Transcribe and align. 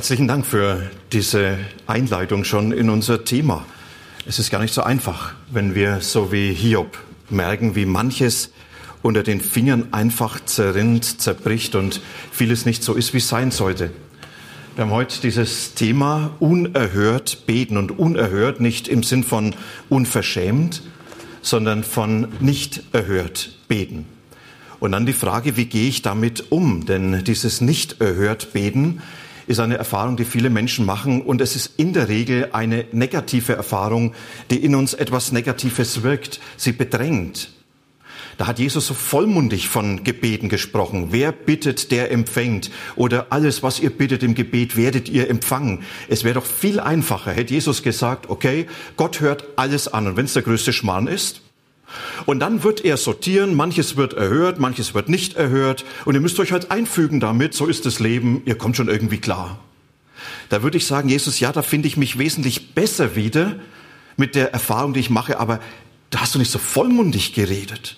Herzlichen 0.00 0.28
Dank 0.28 0.46
für 0.46 0.80
diese 1.12 1.58
Einleitung 1.86 2.44
schon 2.44 2.72
in 2.72 2.88
unser 2.88 3.22
Thema. 3.26 3.66
Es 4.24 4.38
ist 4.38 4.50
gar 4.50 4.62
nicht 4.62 4.72
so 4.72 4.82
einfach, 4.82 5.34
wenn 5.52 5.74
wir 5.74 6.00
so 6.00 6.32
wie 6.32 6.54
Hiob 6.54 6.96
merken, 7.28 7.76
wie 7.76 7.84
manches 7.84 8.50
unter 9.02 9.22
den 9.22 9.42
Fingern 9.42 9.88
einfach 9.92 10.42
zerrinnt, 10.42 11.20
zerbricht 11.20 11.74
und 11.74 12.00
vieles 12.32 12.64
nicht 12.64 12.82
so 12.82 12.94
ist, 12.94 13.12
wie 13.12 13.18
es 13.18 13.28
sein 13.28 13.50
sollte. 13.50 13.90
Wir 14.74 14.84
haben 14.84 14.90
heute 14.90 15.20
dieses 15.20 15.74
Thema 15.74 16.30
unerhört 16.40 17.44
beten 17.44 17.76
und 17.76 17.98
unerhört 17.98 18.58
nicht 18.58 18.88
im 18.88 19.02
Sinn 19.02 19.22
von 19.22 19.54
unverschämt, 19.90 20.80
sondern 21.42 21.84
von 21.84 22.28
nicht 22.40 22.84
erhört 22.92 23.50
beten. 23.68 24.06
Und 24.78 24.92
dann 24.92 25.04
die 25.04 25.12
Frage, 25.12 25.58
wie 25.58 25.66
gehe 25.66 25.90
ich 25.90 26.00
damit 26.00 26.50
um? 26.50 26.86
Denn 26.86 27.22
dieses 27.22 27.60
nicht 27.60 28.00
erhört 28.00 28.54
beten 28.54 29.02
ist 29.50 29.58
eine 29.58 29.76
Erfahrung, 29.76 30.16
die 30.16 30.24
viele 30.24 30.48
Menschen 30.48 30.86
machen 30.86 31.22
und 31.22 31.40
es 31.40 31.56
ist 31.56 31.72
in 31.76 31.92
der 31.92 32.08
Regel 32.08 32.50
eine 32.52 32.86
negative 32.92 33.54
Erfahrung, 33.54 34.14
die 34.50 34.64
in 34.64 34.76
uns 34.76 34.94
etwas 34.94 35.32
Negatives 35.32 36.02
wirkt. 36.02 36.40
Sie 36.56 36.72
bedrängt. 36.72 37.50
Da 38.38 38.46
hat 38.46 38.58
Jesus 38.58 38.86
so 38.86 38.94
vollmundig 38.94 39.68
von 39.68 40.04
Gebeten 40.04 40.48
gesprochen. 40.48 41.08
Wer 41.10 41.32
bittet, 41.32 41.90
der 41.90 42.10
empfängt. 42.10 42.70
Oder 42.96 43.26
alles, 43.30 43.62
was 43.62 43.80
ihr 43.80 43.90
bittet 43.90 44.22
im 44.22 44.34
Gebet, 44.34 44.76
werdet 44.76 45.08
ihr 45.08 45.28
empfangen. 45.28 45.82
Es 46.08 46.24
wäre 46.24 46.34
doch 46.34 46.46
viel 46.46 46.80
einfacher, 46.80 47.32
hätte 47.32 47.52
Jesus 47.52 47.82
gesagt, 47.82 48.30
okay, 48.30 48.66
Gott 48.96 49.20
hört 49.20 49.44
alles 49.56 49.88
an. 49.88 50.06
Und 50.06 50.16
wenn 50.16 50.24
es 50.24 50.32
der 50.32 50.42
größte 50.42 50.72
Schmarrn 50.72 51.06
ist, 51.06 51.42
und 52.26 52.40
dann 52.40 52.62
wird 52.62 52.84
er 52.84 52.96
sortieren, 52.96 53.54
manches 53.54 53.96
wird 53.96 54.14
erhört, 54.14 54.58
manches 54.58 54.94
wird 54.94 55.08
nicht 55.08 55.34
erhört 55.34 55.84
und 56.04 56.14
ihr 56.14 56.20
müsst 56.20 56.38
euch 56.38 56.52
halt 56.52 56.70
einfügen 56.70 57.20
damit, 57.20 57.54
so 57.54 57.66
ist 57.66 57.86
das 57.86 58.00
Leben, 58.00 58.42
ihr 58.44 58.56
kommt 58.56 58.76
schon 58.76 58.88
irgendwie 58.88 59.18
klar. 59.18 59.58
Da 60.48 60.62
würde 60.62 60.76
ich 60.76 60.86
sagen, 60.86 61.08
Jesus, 61.08 61.40
ja, 61.40 61.52
da 61.52 61.62
finde 61.62 61.88
ich 61.88 61.96
mich 61.96 62.18
wesentlich 62.18 62.74
besser 62.74 63.16
wieder 63.16 63.56
mit 64.16 64.34
der 64.34 64.52
Erfahrung, 64.52 64.92
die 64.92 65.00
ich 65.00 65.10
mache, 65.10 65.38
aber 65.38 65.60
da 66.10 66.20
hast 66.20 66.34
du 66.34 66.38
nicht 66.38 66.50
so 66.50 66.58
vollmundig 66.58 67.32
geredet. 67.32 67.96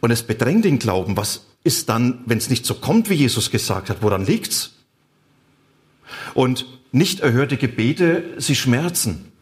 Und 0.00 0.10
es 0.10 0.22
bedrängt 0.22 0.64
den 0.64 0.78
Glauben. 0.78 1.16
Was 1.16 1.46
ist 1.64 1.88
dann, 1.88 2.20
wenn 2.26 2.38
es 2.38 2.50
nicht 2.50 2.66
so 2.66 2.74
kommt, 2.74 3.10
wie 3.10 3.14
Jesus 3.14 3.50
gesagt 3.50 3.90
hat? 3.90 3.98
Woran 4.00 4.24
liegt's? 4.24 4.72
Und 6.34 6.66
nicht 6.92 7.20
erhörte 7.20 7.56
Gebete, 7.56 8.24
sie 8.38 8.54
schmerzen 8.54 9.32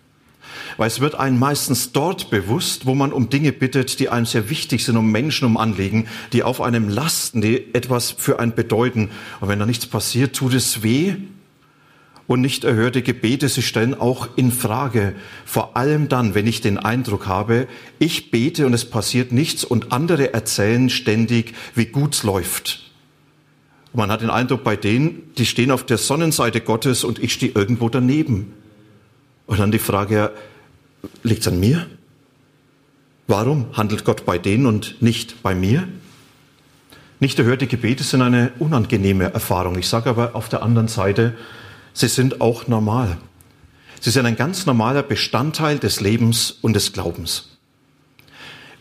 weil 0.77 0.89
es 0.89 1.01
wird 1.01 1.15
einem 1.15 1.39
meistens 1.39 1.93
dort 1.93 2.31
bewusst, 2.31 2.87
wo 2.87 2.95
man 2.95 3.13
um 3.13 3.31
Dinge 3.31 3.53
bittet, 3.53 3.99
die 4.01 4.09
einem 4.09 4.27
sehr 4.27 4.51
wichtig 4.51 4.85
sind, 4.85 4.97
um 4.97 5.11
Menschen, 5.11 5.47
um 5.47 5.57
Anliegen, 5.57 6.07
die 6.33 6.43
auf 6.43 6.61
einem 6.61 6.89
lasten, 6.89 7.41
die 7.41 7.75
etwas 7.75 8.11
für 8.11 8.39
einen 8.39 8.55
bedeuten. 8.55 9.11
Und 9.41 9.49
wenn 9.49 9.59
da 9.59 9.67
nichts 9.67 9.87
passiert, 9.87 10.35
tut 10.37 10.55
es 10.55 10.83
weh. 10.83 11.15
Und 12.27 12.41
nicht 12.41 12.65
erhörte 12.65 13.03
Gebete, 13.03 13.51
sie 13.51 13.61
stellen 13.61 13.95
auch 13.95 14.29
in 14.37 14.51
Frage. 14.51 15.15
Vor 15.45 15.77
allem 15.77 16.09
dann, 16.09 16.35
wenn 16.35 16.47
ich 16.47 16.63
den 16.63 16.79
Eindruck 16.79 17.27
habe, 17.27 17.69
ich 17.99 18.31
bete 18.31 18.65
und 18.65 18.73
es 18.73 18.87
passiert 18.87 19.31
nichts 19.31 19.63
und 19.63 19.93
andere 19.93 20.33
erzählen 20.33 20.89
ständig, 20.89 21.55
wie 21.75 21.85
gut's 21.85 22.23
läuft. 22.23 22.91
Und 23.93 23.99
man 23.99 24.11
hat 24.11 24.23
den 24.23 24.31
Eindruck 24.31 24.65
bei 24.65 24.75
denen, 24.75 25.31
die 25.37 25.45
stehen 25.45 25.71
auf 25.71 25.85
der 25.85 25.99
Sonnenseite 25.99 26.63
Gottes 26.63 27.05
und 27.05 27.19
ich 27.19 27.35
stehe 27.35 27.53
irgendwo 27.55 27.91
daneben. 27.91 28.55
Und 29.47 29.61
dann 29.61 29.71
die 29.71 29.79
Frage, 29.79 30.33
Liegt 31.23 31.43
es 31.43 31.49
an 31.49 31.61
mir? 31.61 31.87
Warum 33.27 33.67
handelt 33.73 34.05
Gott 34.05 34.27
bei 34.27 34.39
denen 34.39 34.67
und 34.67 35.01
nicht 35.01 35.43
bei 35.43 35.55
mir? 35.55 35.89
Nicht 37.21 37.39
erhörte 37.39 37.67
Gebete 37.67 38.05
sind 38.05 38.23
eine 38.23 38.53
unangenehme 38.59 39.33
Erfahrung. 39.33 39.79
Ich 39.79 39.89
sage 39.89 40.11
aber 40.11 40.35
auf 40.35 40.49
der 40.49 40.63
anderen 40.63 40.89
Seite, 40.89 41.35
sie 41.95 42.09
sind 42.09 42.41
auch 42.41 42.67
normal. 42.67 43.17
Sie 44.01 44.11
sind 44.11 44.27
ein 44.27 44.37
ganz 44.37 44.67
normaler 44.67 45.03
Bestandteil 45.03 45.79
des 45.79 46.01
Lebens 46.01 46.51
und 46.61 46.75
des 46.75 46.93
Glaubens. 46.93 47.57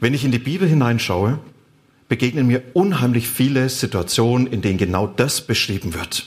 Wenn 0.02 0.14
ich 0.14 0.26
in 0.26 0.32
die 0.32 0.40
Bibel 0.40 0.68
hineinschaue, 0.68 1.40
begegnen 2.10 2.48
mir 2.48 2.62
unheimlich 2.74 3.30
viele 3.30 3.70
Situationen, 3.70 4.48
in 4.48 4.62
denen 4.62 4.78
genau 4.78 5.08
das 5.08 5.40
beschrieben 5.40 5.94
wird, 5.94 6.26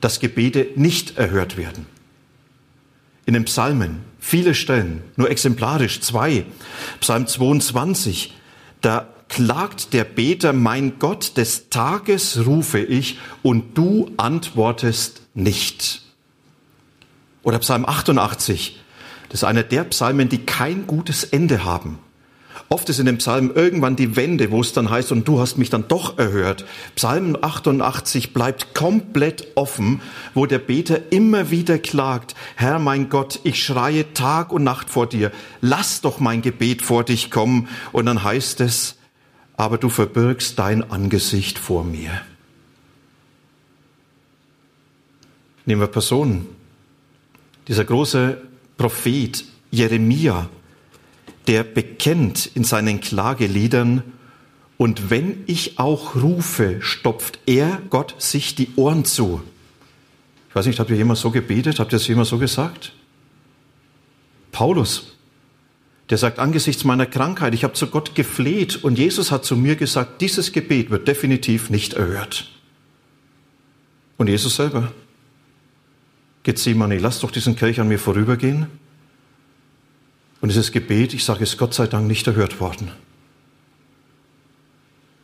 dass 0.00 0.18
Gebete 0.18 0.66
nicht 0.74 1.16
erhört 1.16 1.56
werden 1.56 1.86
in 3.26 3.34
den 3.34 3.44
Psalmen, 3.44 4.00
viele 4.18 4.54
Stellen, 4.54 5.02
nur 5.16 5.30
exemplarisch 5.30 6.00
zwei. 6.00 6.44
Psalm 7.00 7.26
22, 7.26 8.34
da 8.80 9.08
klagt 9.28 9.92
der 9.92 10.04
Beter, 10.04 10.52
mein 10.52 10.98
Gott, 10.98 11.36
des 11.36 11.70
Tages 11.70 12.46
rufe 12.46 12.78
ich 12.78 13.18
und 13.42 13.76
du 13.76 14.10
antwortest 14.16 15.22
nicht. 15.34 16.02
Oder 17.42 17.58
Psalm 17.58 17.84
88, 17.84 18.80
das 19.28 19.40
ist 19.40 19.44
einer 19.44 19.62
der 19.62 19.84
Psalmen, 19.84 20.28
die 20.28 20.46
kein 20.46 20.86
gutes 20.86 21.24
Ende 21.24 21.64
haben. 21.64 21.98
Oft 22.68 22.88
ist 22.88 22.98
in 22.98 23.06
dem 23.06 23.18
Psalm 23.18 23.52
irgendwann 23.54 23.94
die 23.94 24.16
Wende, 24.16 24.50
wo 24.50 24.60
es 24.60 24.72
dann 24.72 24.90
heißt, 24.90 25.12
und 25.12 25.28
du 25.28 25.38
hast 25.38 25.58
mich 25.58 25.70
dann 25.70 25.86
doch 25.86 26.18
erhört. 26.18 26.64
Psalm 26.96 27.36
88 27.40 28.32
bleibt 28.32 28.74
komplett 28.74 29.48
offen, 29.54 30.00
wo 30.32 30.46
der 30.46 30.58
Beter 30.58 31.12
immer 31.12 31.50
wieder 31.50 31.78
klagt, 31.78 32.34
Herr 32.56 32.78
mein 32.78 33.10
Gott, 33.10 33.40
ich 33.44 33.62
schreie 33.62 34.12
Tag 34.14 34.52
und 34.52 34.64
Nacht 34.64 34.90
vor 34.90 35.06
dir, 35.06 35.30
lass 35.60 36.00
doch 36.00 36.20
mein 36.20 36.42
Gebet 36.42 36.82
vor 36.82 37.04
dich 37.04 37.30
kommen. 37.30 37.68
Und 37.92 38.06
dann 38.06 38.24
heißt 38.24 38.60
es, 38.62 38.96
aber 39.56 39.78
du 39.78 39.88
verbirgst 39.88 40.58
dein 40.58 40.90
Angesicht 40.90 41.58
vor 41.58 41.84
mir. 41.84 42.10
Nehmen 45.66 45.80
wir 45.80 45.88
Personen. 45.88 46.46
Dieser 47.68 47.84
große 47.84 48.38
Prophet 48.76 49.44
Jeremia, 49.70 50.48
der 51.46 51.64
bekennt 51.64 52.46
in 52.54 52.64
seinen 52.64 53.00
Klageliedern, 53.00 54.02
und 54.76 55.08
wenn 55.10 55.44
ich 55.46 55.78
auch 55.78 56.16
rufe, 56.16 56.78
stopft 56.80 57.38
er 57.46 57.80
Gott 57.90 58.14
sich 58.18 58.54
die 58.54 58.70
Ohren 58.76 59.04
zu. 59.04 59.40
Ich 60.48 60.54
weiß 60.54 60.66
nicht, 60.66 60.80
habt 60.80 60.90
ihr 60.90 60.96
jemals 60.96 61.20
so 61.20 61.30
gebetet? 61.30 61.78
Habt 61.78 61.92
ihr 61.92 61.98
das 61.98 62.08
jemals 62.08 62.28
so 62.28 62.38
gesagt? 62.38 62.92
Paulus, 64.50 65.16
der 66.10 66.18
sagt, 66.18 66.38
angesichts 66.38 66.84
meiner 66.84 67.06
Krankheit, 67.06 67.54
ich 67.54 67.64
habe 67.64 67.74
zu 67.74 67.86
Gott 67.86 68.14
gefleht 68.14 68.82
und 68.84 68.98
Jesus 68.98 69.30
hat 69.30 69.44
zu 69.44 69.56
mir 69.56 69.74
gesagt, 69.76 70.20
dieses 70.20 70.52
Gebet 70.52 70.90
wird 70.90 71.08
definitiv 71.08 71.70
nicht 71.70 71.94
erhört. 71.94 72.50
Und 74.16 74.28
Jesus 74.28 74.56
selber, 74.56 74.92
Gethsemane, 76.42 76.98
lass 76.98 77.20
doch 77.20 77.30
diesen 77.30 77.56
Kelch 77.56 77.80
an 77.80 77.88
mir 77.88 77.98
vorübergehen. 77.98 78.66
Und 80.44 80.50
dieses 80.50 80.72
Gebet, 80.72 81.14
ich 81.14 81.24
sage 81.24 81.42
es 81.42 81.56
Gott 81.56 81.72
sei 81.72 81.86
Dank, 81.86 82.06
nicht 82.06 82.26
erhört 82.26 82.60
worden. 82.60 82.90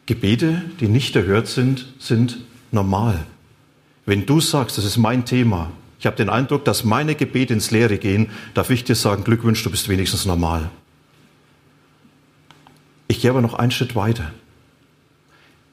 Gebete, 0.07 0.63
die 0.81 0.89
nicht 0.89 1.15
erhört 1.15 1.47
sind, 1.47 1.85
sind 1.99 2.39
normal. 2.73 3.27
Wenn 4.07 4.25
du 4.25 4.41
sagst, 4.41 4.79
das 4.79 4.87
ist 4.87 4.97
mein 4.97 5.27
Thema, 5.27 5.73
ich 5.99 6.07
habe 6.07 6.17
den 6.17 6.31
Eindruck, 6.31 6.65
dass 6.65 6.85
meine 6.85 7.17
Gebete 7.17 7.53
ins 7.53 7.71
Leere 7.71 7.99
gehen, 7.99 8.31
darf 8.55 8.71
ich 8.71 8.83
dir 8.83 8.95
sagen, 8.95 9.22
Glückwunsch, 9.22 9.63
du 9.63 9.71
bist 9.71 9.91
wenigstens 9.91 10.25
normal. 10.25 10.71
Ich 13.07 13.21
gehe 13.21 13.31
aber 13.31 13.43
noch 13.43 13.53
einen 13.53 13.73
Schritt 13.73 13.95
weiter. 13.95 14.33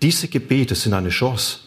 Diese 0.01 0.27
Gebete 0.27 0.75
sind 0.75 0.93
eine 0.93 1.07
Chance. 1.07 1.59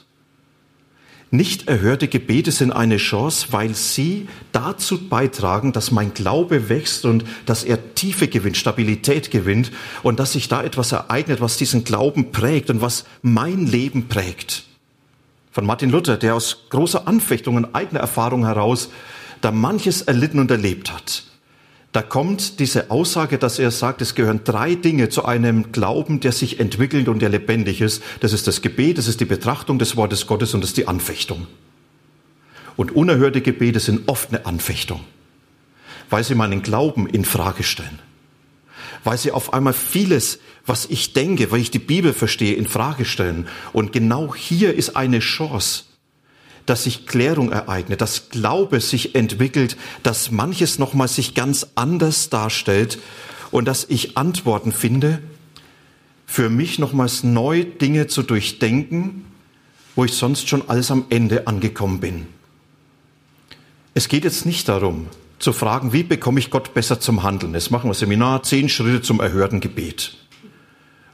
Nicht 1.32 1.68
erhörte 1.68 2.08
Gebete 2.08 2.50
sind 2.50 2.72
eine 2.72 2.96
Chance, 2.96 3.48
weil 3.52 3.74
sie 3.74 4.28
dazu 4.50 5.08
beitragen, 5.08 5.72
dass 5.72 5.92
mein 5.92 6.12
Glaube 6.12 6.68
wächst 6.68 7.04
und 7.04 7.24
dass 7.46 7.62
er 7.62 7.94
Tiefe 7.94 8.26
gewinnt, 8.26 8.56
Stabilität 8.56 9.30
gewinnt 9.30 9.70
und 10.02 10.18
dass 10.18 10.32
sich 10.32 10.48
da 10.48 10.62
etwas 10.64 10.90
ereignet, 10.90 11.40
was 11.40 11.56
diesen 11.56 11.84
Glauben 11.84 12.32
prägt 12.32 12.68
und 12.68 12.80
was 12.80 13.04
mein 13.22 13.66
Leben 13.66 14.08
prägt. 14.08 14.64
Von 15.52 15.66
Martin 15.66 15.90
Luther, 15.90 16.16
der 16.16 16.34
aus 16.34 16.64
großer 16.68 17.06
Anfechtung 17.06 17.54
und 17.54 17.76
eigener 17.76 18.00
Erfahrung 18.00 18.44
heraus 18.44 18.90
da 19.40 19.52
manches 19.52 20.02
erlitten 20.02 20.40
und 20.40 20.50
erlebt 20.50 20.92
hat 20.92 21.29
da 21.92 22.02
kommt 22.02 22.60
diese 22.60 22.90
Aussage, 22.90 23.38
dass 23.38 23.58
er 23.58 23.70
sagt, 23.70 24.00
es 24.00 24.14
gehören 24.14 24.42
drei 24.44 24.74
Dinge 24.76 25.08
zu 25.08 25.24
einem 25.24 25.72
Glauben, 25.72 26.20
der 26.20 26.32
sich 26.32 26.60
entwickelt 26.60 27.08
und 27.08 27.20
der 27.20 27.28
lebendig 27.28 27.80
ist. 27.80 28.02
Das 28.20 28.32
ist 28.32 28.46
das 28.46 28.62
Gebet, 28.62 28.98
das 28.98 29.08
ist 29.08 29.20
die 29.20 29.24
Betrachtung 29.24 29.78
des 29.78 29.96
Wortes 29.96 30.26
Gottes 30.26 30.54
und 30.54 30.60
das 30.60 30.70
ist 30.70 30.76
die 30.76 30.86
Anfechtung. 30.86 31.46
Und 32.76 32.92
unerhörte 32.92 33.40
Gebete 33.40 33.80
sind 33.80 34.08
oft 34.08 34.28
eine 34.28 34.46
Anfechtung. 34.46 35.00
weil 36.10 36.24
sie 36.24 36.34
meinen 36.34 36.62
Glauben 36.62 37.06
in 37.06 37.24
Frage 37.24 37.62
stellen. 37.62 38.00
Weil 39.04 39.16
sie 39.16 39.30
auf 39.30 39.54
einmal 39.54 39.72
vieles, 39.72 40.40
was 40.66 40.86
ich 40.86 41.14
denke, 41.14 41.50
weil 41.50 41.60
ich 41.60 41.70
die 41.70 41.78
Bibel 41.78 42.12
verstehe, 42.12 42.54
in 42.54 42.66
Frage 42.66 43.04
stellen. 43.04 43.48
Und 43.72 43.92
genau 43.92 44.34
hier 44.34 44.74
ist 44.74 44.96
eine 44.96 45.20
Chance, 45.20 45.84
dass 46.70 46.84
sich 46.84 47.04
Klärung 47.04 47.50
ereignet, 47.50 48.00
dass 48.00 48.28
Glaube 48.30 48.80
sich 48.80 49.16
entwickelt, 49.16 49.76
dass 50.04 50.30
manches 50.30 50.78
nochmal 50.78 51.08
sich 51.08 51.34
ganz 51.34 51.66
anders 51.74 52.30
darstellt 52.30 53.00
und 53.50 53.64
dass 53.64 53.86
ich 53.88 54.16
Antworten 54.16 54.70
finde, 54.70 55.20
für 56.26 56.48
mich 56.48 56.78
nochmals 56.78 57.24
neu 57.24 57.64
Dinge 57.64 58.06
zu 58.06 58.22
durchdenken, 58.22 59.24
wo 59.96 60.04
ich 60.04 60.12
sonst 60.12 60.48
schon 60.48 60.68
alles 60.68 60.92
am 60.92 61.06
Ende 61.10 61.48
angekommen 61.48 61.98
bin. 61.98 62.28
Es 63.94 64.06
geht 64.06 64.22
jetzt 64.22 64.46
nicht 64.46 64.68
darum, 64.68 65.08
zu 65.40 65.52
fragen, 65.52 65.92
wie 65.92 66.04
bekomme 66.04 66.38
ich 66.38 66.50
Gott 66.50 66.72
besser 66.72 67.00
zum 67.00 67.24
Handeln. 67.24 67.54
Jetzt 67.54 67.72
machen 67.72 67.90
wir 67.90 67.94
Seminar, 67.94 68.44
zehn 68.44 68.68
Schritte 68.68 69.02
zum 69.02 69.18
erhörten 69.18 69.58
Gebet. 69.58 70.16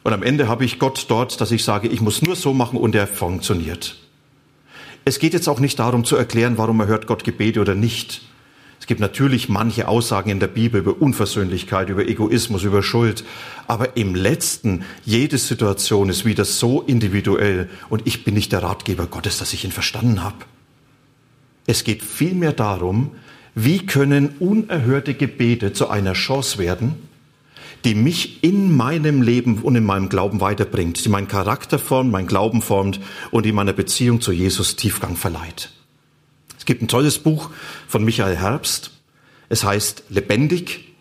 Und 0.02 0.12
am 0.12 0.22
Ende 0.22 0.48
habe 0.48 0.66
ich 0.66 0.78
Gott 0.78 1.06
dort, 1.08 1.40
dass 1.40 1.50
ich 1.50 1.64
sage, 1.64 1.88
ich 1.88 2.02
muss 2.02 2.20
nur 2.20 2.36
so 2.36 2.52
machen 2.52 2.78
und 2.78 2.94
er 2.94 3.06
funktioniert. 3.06 3.96
Es 5.08 5.20
geht 5.20 5.34
jetzt 5.34 5.48
auch 5.48 5.60
nicht 5.60 5.78
darum 5.78 6.04
zu 6.04 6.16
erklären, 6.16 6.58
warum 6.58 6.80
erhört 6.80 7.06
Gott 7.06 7.22
Gebete 7.22 7.60
oder 7.60 7.76
nicht. 7.76 8.22
Es 8.80 8.88
gibt 8.88 8.98
natürlich 8.98 9.48
manche 9.48 9.86
Aussagen 9.86 10.30
in 10.30 10.40
der 10.40 10.48
Bibel 10.48 10.80
über 10.80 11.00
Unversöhnlichkeit, 11.00 11.88
über 11.90 12.08
Egoismus, 12.08 12.64
über 12.64 12.82
Schuld. 12.82 13.22
Aber 13.68 13.96
im 13.96 14.16
letzten, 14.16 14.84
jede 15.04 15.38
Situation 15.38 16.08
ist 16.08 16.24
wieder 16.24 16.44
so 16.44 16.82
individuell 16.82 17.70
und 17.88 18.04
ich 18.04 18.24
bin 18.24 18.34
nicht 18.34 18.50
der 18.50 18.64
Ratgeber 18.64 19.06
Gottes, 19.06 19.38
dass 19.38 19.52
ich 19.52 19.64
ihn 19.64 19.70
verstanden 19.70 20.24
habe. 20.24 20.44
Es 21.68 21.84
geht 21.84 22.02
vielmehr 22.02 22.52
darum, 22.52 23.12
wie 23.54 23.86
können 23.86 24.30
unerhörte 24.40 25.14
Gebete 25.14 25.72
zu 25.72 25.88
einer 25.88 26.14
Chance 26.14 26.58
werden, 26.58 27.05
die 27.84 27.94
mich 27.94 28.42
in 28.42 28.76
meinem 28.76 29.22
Leben 29.22 29.58
und 29.62 29.76
in 29.76 29.84
meinem 29.84 30.08
Glauben 30.08 30.40
weiterbringt, 30.40 31.04
die 31.04 31.08
meinen 31.08 31.28
Charakter 31.28 31.78
formt, 31.78 32.10
meinen 32.10 32.26
Glauben 32.26 32.62
formt 32.62 33.00
und 33.30 33.46
die 33.46 33.52
meiner 33.52 33.72
Beziehung 33.72 34.20
zu 34.20 34.32
Jesus 34.32 34.76
Tiefgang 34.76 35.16
verleiht. 35.16 35.70
Es 36.58 36.64
gibt 36.64 36.82
ein 36.82 36.88
tolles 36.88 37.18
Buch 37.18 37.50
von 37.86 38.04
Michael 38.04 38.36
Herbst. 38.36 38.90
Es 39.48 39.62
heißt 39.62 40.04
Lebendig. 40.08 40.94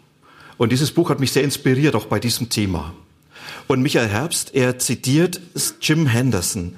Und 0.57 0.71
dieses 0.71 0.91
Buch 0.91 1.09
hat 1.09 1.19
mich 1.19 1.31
sehr 1.31 1.43
inspiriert, 1.43 1.95
auch 1.95 2.05
bei 2.05 2.19
diesem 2.19 2.49
Thema. 2.49 2.93
Und 3.67 3.81
Michael 3.81 4.07
Herbst, 4.07 4.53
er 4.53 4.77
zitiert 4.77 5.41
Jim 5.81 6.05
Henderson. 6.05 6.77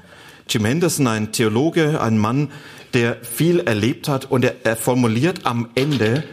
Jim 0.50 0.64
Henderson, 0.64 1.08
ein 1.08 1.34
Theologe, 1.34 2.00
ein 2.00 2.18
Mann, 2.18 2.50
der 2.94 3.18
viel 3.22 3.60
erlebt 3.60 4.08
hat 4.08 4.32
und 4.32 4.46
er, 4.46 4.56
er 4.64 4.78
formuliert 4.78 5.46
am 5.46 5.70
Ende 5.76 6.24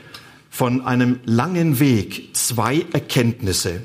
von 0.54 0.82
einem 0.82 1.18
langen 1.24 1.80
Weg 1.80 2.28
zwei 2.36 2.86
Erkenntnisse. 2.92 3.82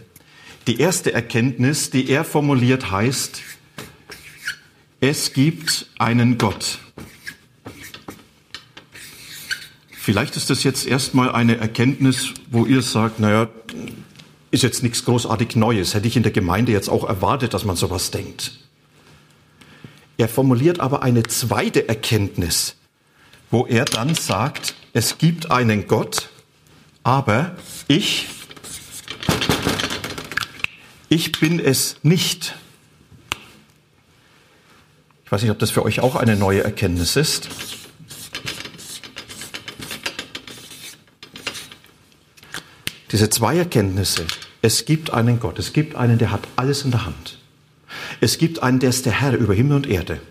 Die 0.68 0.80
erste 0.80 1.12
Erkenntnis, 1.12 1.90
die 1.90 2.08
er 2.12 2.24
formuliert, 2.24 2.92
heißt, 2.92 3.42
es 5.00 5.34
gibt 5.34 5.88
einen 5.98 6.38
Gott. 6.38 6.78
Vielleicht 9.90 10.38
ist 10.38 10.52
das 10.52 10.64
jetzt 10.64 10.86
erstmal 10.86 11.32
eine 11.32 11.58
Erkenntnis, 11.58 12.36
wo 12.52 12.68
ihr 12.68 12.84
sagt, 12.84 13.20
naja, 13.20 13.50
ist 14.52 14.62
jetzt 14.62 14.84
nichts 14.84 15.04
großartig 15.06 15.56
Neues. 15.56 15.96
Hätte 15.96 16.08
ich 16.08 16.18
in 16.18 16.24
der 16.24 16.32
Gemeinde 16.32 16.72
jetzt 16.72 16.90
auch 16.90 17.04
erwartet, 17.04 17.56
dass 17.56 17.66
man 17.66 17.78
sowas 17.78 18.12
denkt. 18.12 18.60
Er 20.20 20.30
formuliert 20.30 20.82
aber 20.82 21.02
eine 21.02 21.24
zweite 21.24 21.90
Erkenntnis, 21.90 22.76
wo 23.50 23.66
er 23.66 23.86
dann 23.86 24.14
sagt, 24.14 24.76
es 24.94 25.18
gibt 25.18 25.50
einen 25.50 25.88
Gott, 25.88 26.29
aber 27.10 27.56
ich, 27.88 28.28
ich 31.10 31.32
bin 31.32 31.60
es 31.60 31.96
nicht. 32.04 32.54
Ich 35.26 35.32
weiß 35.32 35.42
nicht, 35.42 35.50
ob 35.50 35.58
das 35.58 35.72
für 35.72 35.84
euch 35.84 36.02
auch 36.02 36.16
eine 36.16 36.36
neue 36.36 36.64
Erkenntnis 36.64 37.16
ist. 37.16 37.50
Diese 43.12 43.32
zwei 43.32 43.58
Erkenntnisse, 43.58 44.28
es 44.62 44.86
gibt 44.86 45.10
einen 45.10 45.40
Gott, 45.40 45.58
es 45.58 45.74
gibt 45.74 45.96
einen, 45.96 46.20
der 46.20 46.30
hat 46.30 46.42
alles 46.58 46.84
in 46.84 46.92
der 46.92 47.08
Hand. 47.08 47.40
Es 48.22 48.38
gibt 48.38 48.62
einen, 48.62 48.78
der 48.78 48.92
ist 48.92 49.08
der 49.08 49.20
Herr 49.20 49.36
über 49.36 49.56
Himmel 49.56 49.78
und 49.78 49.88
Erde. 49.88 50.22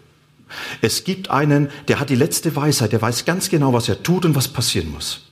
Es 0.81 1.03
gibt 1.03 1.29
einen, 1.29 1.71
der 1.89 1.99
hat 1.99 2.09
die 2.09 2.15
letzte 2.15 2.55
Weisheit, 2.55 2.93
der 2.93 3.03
weiß 3.03 3.25
ganz 3.25 3.49
genau, 3.49 3.73
was 3.73 3.89
er 3.89 4.01
tut 4.05 4.25
und 4.25 4.37
was 4.37 4.47
passieren 4.47 4.93
muss. 4.93 5.28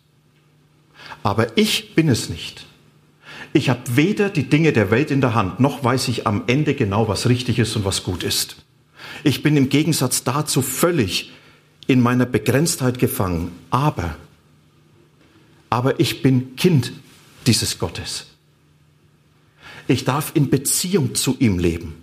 Aber 1.22 1.56
ich 1.56 1.94
bin 1.94 2.08
es 2.08 2.28
nicht. 2.28 2.66
Ich 3.52 3.70
habe 3.70 3.80
weder 3.96 4.28
die 4.28 4.48
Dinge 4.48 4.72
der 4.72 4.90
Welt 4.90 5.10
in 5.10 5.20
der 5.20 5.34
Hand, 5.34 5.60
noch 5.60 5.82
weiß 5.82 6.08
ich 6.08 6.26
am 6.26 6.44
Ende 6.46 6.74
genau, 6.74 7.08
was 7.08 7.28
richtig 7.28 7.58
ist 7.58 7.74
und 7.76 7.84
was 7.84 8.02
gut 8.02 8.22
ist. 8.22 8.56
Ich 9.24 9.42
bin 9.42 9.56
im 9.56 9.68
Gegensatz 9.68 10.24
dazu 10.24 10.62
völlig 10.62 11.32
in 11.86 12.00
meiner 12.00 12.26
Begrenztheit 12.26 12.98
gefangen. 12.98 13.52
Aber, 13.70 14.16
aber 15.70 16.00
ich 16.00 16.22
bin 16.22 16.56
Kind 16.56 16.92
dieses 17.46 17.78
Gottes. 17.78 18.26
Ich 19.88 20.04
darf 20.04 20.32
in 20.34 20.50
Beziehung 20.50 21.14
zu 21.14 21.36
ihm 21.38 21.58
leben. 21.58 21.94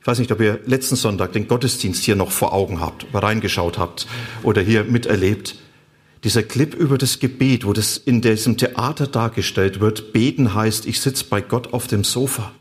Ich 0.00 0.06
weiß 0.06 0.20
nicht, 0.20 0.30
ob 0.30 0.40
ihr 0.40 0.60
letzten 0.64 0.96
Sonntag 0.96 1.32
den 1.32 1.48
Gottesdienst 1.48 2.04
hier 2.04 2.16
noch 2.16 2.30
vor 2.30 2.52
Augen 2.52 2.80
habt, 2.80 3.06
reingeschaut 3.12 3.78
habt 3.78 4.06
oder 4.42 4.62
hier 4.62 4.84
miterlebt. 4.84 5.56
Dieser 6.24 6.42
Clip 6.42 6.74
über 6.74 6.98
das 6.98 7.20
Gebet, 7.20 7.64
wo 7.64 7.72
das 7.72 7.96
in 7.96 8.20
diesem 8.20 8.56
Theater 8.56 9.06
dargestellt 9.06 9.80
wird, 9.80 10.12
beten 10.12 10.54
heißt, 10.54 10.86
ich 10.86 11.00
sitze 11.00 11.24
bei 11.24 11.40
Gott 11.40 11.72
auf 11.72 11.86
dem 11.86 12.02
Sofa. 12.02 12.52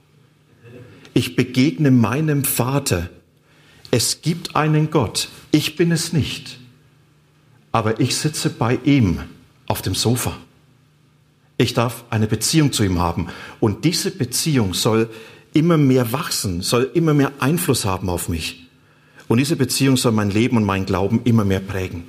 Ich 1.14 1.36
begegne 1.36 1.90
meinem 1.90 2.44
Vater. 2.44 3.10
Es 3.90 4.22
gibt 4.22 4.56
einen 4.56 4.92
Gott. 4.92 5.30
Ich 5.52 5.76
bin 5.76 5.92
es 5.92 6.14
nicht. 6.14 6.60
Aber 7.72 8.00
ich 8.00 8.16
sitze 8.16 8.52
bei 8.52 8.78
ihm 8.84 9.22
auf 9.66 9.82
dem 9.82 9.96
Sofa. 9.96 10.38
Ich 11.58 11.74
darf 11.74 12.06
eine 12.12 12.28
Beziehung 12.28 12.72
zu 12.72 12.84
ihm 12.84 13.00
haben. 13.00 13.28
Und 13.60 13.84
diese 13.84 14.12
Beziehung 14.12 14.76
soll 14.76 15.10
immer 15.54 15.78
mehr 15.78 16.12
wachsen, 16.12 16.62
soll 16.62 16.92
immer 16.94 17.16
mehr 17.16 17.32
Einfluss 17.40 17.86
haben 17.86 18.10
auf 18.10 18.30
mich. 18.30 18.68
Und 19.28 19.40
diese 19.40 19.56
Beziehung 19.56 19.98
soll 19.98 20.12
mein 20.12 20.30
Leben 20.30 20.58
und 20.58 20.64
mein 20.64 20.86
Glauben 20.86 21.22
immer 21.24 21.44
mehr 21.44 21.60
prägen. 21.60 22.04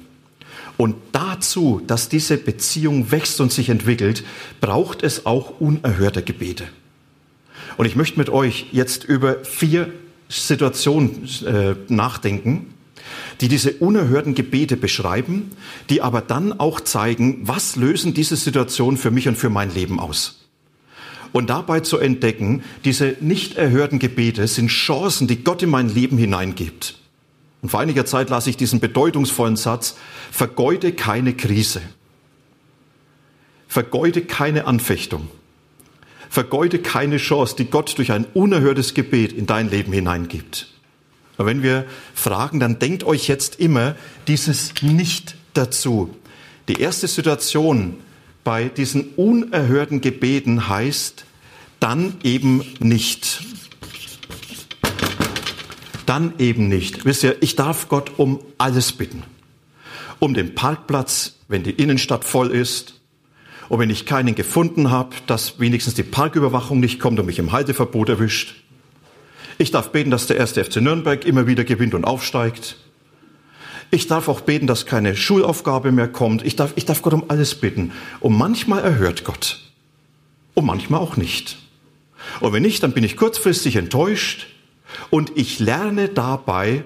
Und 0.79 0.97
dazu, 1.13 1.83
dass 1.87 2.09
diese 2.09 2.39
Beziehung 2.39 3.11
wächst 3.11 3.41
und 3.43 3.52
sich 3.52 3.69
entwickelt, 3.69 4.25
braucht 4.62 5.02
es 5.02 5.26
auch 5.26 5.61
unerhörte 5.61 6.23
Gebete. 6.23 6.64
Und 7.76 7.85
ich 7.85 7.97
möchte 7.97 8.19
mit 8.19 8.31
euch 8.31 8.69
jetzt 8.73 9.05
über 9.05 9.45
vier 9.45 9.93
Situationen 10.31 11.29
äh, 11.45 11.75
nachdenken, 11.88 12.73
die 13.43 13.49
diese 13.49 13.73
unerhörten 13.75 14.35
Gebete 14.35 14.76
beschreiben, 14.76 15.50
die 15.91 16.00
aber 16.00 16.23
dann 16.23 16.59
auch 16.59 16.81
zeigen, 16.81 17.41
was 17.43 17.76
lösen 17.76 18.14
diese 18.14 18.37
Situationen 18.37 18.99
für 18.99 19.11
mich 19.11 19.29
und 19.29 19.37
für 19.37 19.50
mein 19.50 19.75
Leben 19.75 20.00
aus 20.00 20.38
und 21.33 21.50
dabei 21.50 21.81
zu 21.81 21.99
entdecken, 21.99 22.62
diese 22.85 23.17
nicht 23.21 23.57
erhörten 23.57 23.99
Gebete 23.99 24.47
sind 24.47 24.69
Chancen, 24.69 25.26
die 25.26 25.45
Gott 25.45 25.62
in 25.62 25.71
mein 25.71 25.93
Leben 25.93 26.19
hineingibt. 26.19 26.99
Und 27.62 27.71
vor 27.71 27.81
einiger 27.81 28.07
Zeit 28.07 28.31
las 28.31 28.47
ich 28.47 28.57
diesen 28.57 28.81
bedeutungsvollen 28.81 29.57
Satz, 29.57 29.97
vergeude 30.31 30.93
keine 30.93 31.35
Krise, 31.35 31.83
vergeude 33.67 34.23
keine 34.23 34.67
Anfechtung, 34.67 35.29
vergeude 36.31 36.79
keine 36.79 37.17
Chance, 37.17 37.57
die 37.57 37.65
Gott 37.65 37.99
durch 37.99 38.12
ein 38.12 38.27
unerhörtes 38.35 38.95
Gebet 38.95 39.33
in 39.33 39.47
dein 39.47 39.71
Leben 39.71 39.93
hineingibt. 39.93 40.69
Und 41.37 41.47
wenn 41.47 41.62
wir 41.62 41.87
fragen, 42.15 42.61
dann 42.61 42.79
denkt 42.79 43.05
euch 43.05 43.29
jetzt 43.29 43.61
immer 43.61 43.97
dieses 44.27 44.75
Nicht 44.83 45.37
dazu. 45.55 46.15
Die 46.69 46.81
erste 46.81 47.09
Situation, 47.09 47.97
bei 48.45 48.69
diesen 48.69 49.15
unerhörten 49.17 50.00
Gebeten 50.00 50.69
heißt, 50.69 51.25
dann 51.81 52.17
eben 52.23 52.65
nicht. 52.81 53.41
Dann 56.09 56.33
eben 56.38 56.69
nicht. 56.69 57.05
Wisst 57.05 57.23
ihr, 57.23 57.37
ich 57.43 57.55
darf 57.55 57.91
Gott 57.91 58.12
um 58.17 58.41
alles 58.57 58.93
bitten. 58.93 59.25
Um 60.19 60.33
den 60.33 60.55
Parkplatz, 60.55 61.37
wenn 61.49 61.65
die 61.65 61.73
Innenstadt 61.73 62.25
voll 62.25 62.50
ist. 62.50 62.95
Und 63.69 63.79
wenn 63.79 63.91
ich 63.91 64.07
keinen 64.07 64.35
gefunden 64.35 64.91
habe, 64.91 65.15
dass 65.27 65.61
wenigstens 65.61 65.93
die 65.93 66.03
Parküberwachung 66.03 66.81
nicht 66.81 66.99
kommt 66.99 67.21
und 67.21 67.27
mich 67.27 67.38
im 67.38 67.53
Halteverbot 67.53 68.09
erwischt. 68.09 68.55
Ich 69.59 69.71
darf 69.71 69.93
beten, 69.93 70.11
dass 70.11 70.27
der 70.27 70.38
erste 70.38 70.65
FC 70.65 70.77
Nürnberg 70.77 71.27
immer 71.27 71.47
wieder 71.47 71.65
gewinnt 71.65 71.93
und 71.93 72.07
aufsteigt. 72.07 72.77
Ich 73.91 74.07
darf 74.07 74.29
auch 74.29 74.41
beten, 74.41 74.67
dass 74.67 74.87
keine 74.87 75.15
Schulaufgabe 75.15 75.93
mehr 75.93 76.09
kommt. 76.09 76.43
Ich 76.43 76.57
darf, 76.57 76.73
ich 76.77 76.87
darf 76.87 77.03
Gott 77.03 77.12
um 77.12 77.25
alles 77.29 77.55
bitten. 77.55 77.93
Und 78.21 78.35
manchmal 78.35 78.83
erhört 78.83 79.25
Gott. 79.25 79.61
Und 80.55 80.65
manchmal 80.65 81.00
auch 81.00 81.19
nicht. 81.19 81.59
Und 82.41 82.55
wenn 82.55 82.62
nicht, 82.62 82.83
dann 82.83 82.93
bin 82.93 83.05
ich 83.05 83.19
kurzfristig 83.19 83.77
enttäuscht. 83.77 84.47
Und 85.11 85.33
ich 85.37 85.59
lerne 85.59 86.09
dabei, 86.09 86.85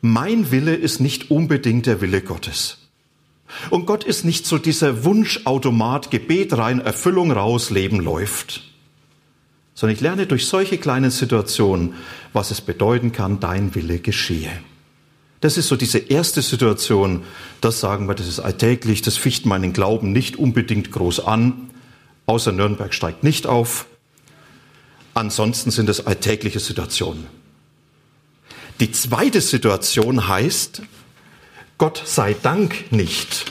mein 0.00 0.50
Wille 0.50 0.74
ist 0.74 1.00
nicht 1.00 1.30
unbedingt 1.30 1.86
der 1.86 2.00
Wille 2.00 2.22
Gottes. 2.22 2.78
Und 3.70 3.86
Gott 3.86 4.04
ist 4.04 4.24
nicht 4.24 4.46
so 4.46 4.58
dieser 4.58 5.04
Wunschautomat, 5.04 6.10
Gebet 6.10 6.56
rein, 6.56 6.80
Erfüllung 6.80 7.30
raus, 7.30 7.70
Leben 7.70 8.00
läuft. 8.00 8.62
Sondern 9.74 9.94
ich 9.94 10.00
lerne 10.00 10.26
durch 10.26 10.46
solche 10.46 10.78
kleinen 10.78 11.10
Situationen, 11.10 11.94
was 12.32 12.50
es 12.50 12.60
bedeuten 12.60 13.12
kann, 13.12 13.40
dein 13.40 13.74
Wille 13.74 13.98
geschehe. 13.98 14.50
Das 15.40 15.56
ist 15.56 15.68
so 15.68 15.76
diese 15.76 15.98
erste 15.98 16.40
Situation, 16.40 17.24
das 17.60 17.80
sagen 17.80 18.06
wir, 18.06 18.14
das 18.14 18.28
ist 18.28 18.38
alltäglich, 18.38 19.02
das 19.02 19.16
ficht 19.16 19.44
meinen 19.44 19.72
Glauben 19.72 20.12
nicht 20.12 20.36
unbedingt 20.36 20.92
groß 20.92 21.20
an, 21.20 21.70
außer 22.26 22.52
Nürnberg 22.52 22.94
steigt 22.94 23.24
nicht 23.24 23.46
auf. 23.46 23.86
Ansonsten 25.14 25.70
sind 25.70 25.88
es 25.88 26.06
alltägliche 26.06 26.60
Situationen. 26.60 27.26
Die 28.80 28.90
zweite 28.92 29.40
Situation 29.40 30.28
heißt, 30.28 30.82
Gott 31.78 32.02
sei 32.04 32.34
Dank 32.34 32.90
nicht. 32.90 33.44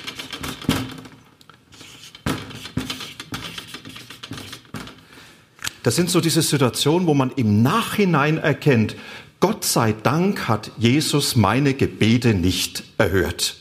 Das 5.83 5.95
sind 5.95 6.09
so 6.09 6.21
diese 6.21 6.41
Situationen, 6.41 7.07
wo 7.07 7.13
man 7.13 7.31
im 7.31 7.63
Nachhinein 7.63 8.37
erkennt, 8.37 8.95
Gott 9.39 9.63
sei 9.63 9.93
Dank 9.93 10.47
hat 10.47 10.71
Jesus 10.77 11.35
meine 11.35 11.73
Gebete 11.73 12.35
nicht 12.35 12.83
erhört. 12.97 13.57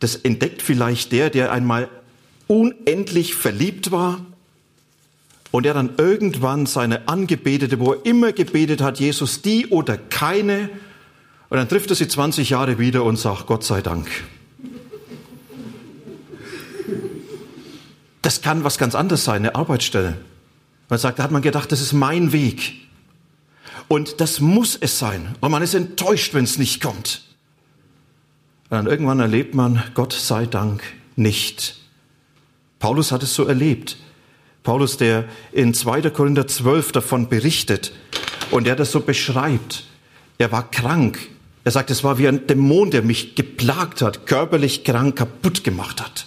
Das 0.00 0.14
entdeckt 0.14 0.60
vielleicht 0.60 1.12
der, 1.12 1.30
der 1.30 1.50
einmal 1.50 1.88
unendlich 2.46 3.34
verliebt 3.34 3.90
war 3.90 4.24
und 5.50 5.64
der 5.64 5.74
dann 5.74 5.94
irgendwann 5.96 6.66
seine 6.66 7.08
Angebetete, 7.08 7.80
wo 7.80 7.92
er 7.92 8.06
immer 8.06 8.32
gebetet 8.32 8.80
hat, 8.80 9.00
Jesus 9.00 9.42
die 9.42 9.68
oder 9.68 9.96
keine, 9.96 10.70
und 11.48 11.56
dann 11.56 11.68
trifft 11.68 11.90
er 11.90 11.96
sie 11.96 12.08
20 12.08 12.50
Jahre 12.50 12.78
wieder 12.78 13.04
und 13.04 13.16
sagt, 13.16 13.46
Gott 13.46 13.64
sei 13.64 13.80
Dank. 13.80 14.08
Das 18.20 18.42
kann 18.42 18.64
was 18.64 18.76
ganz 18.76 18.94
anderes 18.94 19.24
sein, 19.24 19.36
eine 19.36 19.54
Arbeitsstelle. 19.54 20.18
Man 20.90 20.98
sagt, 20.98 21.18
da 21.18 21.22
hat 21.22 21.30
man 21.30 21.40
gedacht, 21.42 21.72
das 21.72 21.80
ist 21.80 21.92
mein 21.94 22.32
Weg. 22.32 22.74
Und 23.88 24.20
das 24.20 24.40
muss 24.40 24.76
es 24.76 24.98
sein. 24.98 25.34
Und 25.40 25.50
man 25.50 25.62
ist 25.62 25.72
enttäuscht, 25.72 26.34
wenn 26.34 26.44
es 26.44 26.58
nicht 26.58 26.82
kommt. 26.82 27.22
Und 28.64 28.76
dann 28.76 28.86
irgendwann 28.86 29.20
erlebt 29.20 29.54
man, 29.54 29.82
Gott 29.94 30.12
sei 30.12 30.44
Dank, 30.44 30.82
nicht. 31.16 31.78
Paulus 32.78 33.12
hat 33.12 33.22
es 33.22 33.34
so 33.34 33.46
erlebt. 33.46 33.96
Paulus, 34.68 34.98
der 34.98 35.24
in 35.50 35.72
2. 35.72 36.10
Korinther 36.10 36.46
12 36.46 36.92
davon 36.92 37.30
berichtet 37.30 37.90
und 38.50 38.66
der 38.66 38.76
das 38.76 38.92
so 38.92 39.00
beschreibt. 39.00 39.84
Er 40.36 40.52
war 40.52 40.70
krank. 40.70 41.18
Er 41.64 41.70
sagt, 41.70 41.90
es 41.90 42.04
war 42.04 42.18
wie 42.18 42.28
ein 42.28 42.46
Dämon, 42.46 42.90
der 42.90 43.00
mich 43.00 43.34
geplagt 43.34 44.02
hat, 44.02 44.26
körperlich 44.26 44.84
krank, 44.84 45.16
kaputt 45.16 45.64
gemacht 45.64 46.02
hat. 46.02 46.26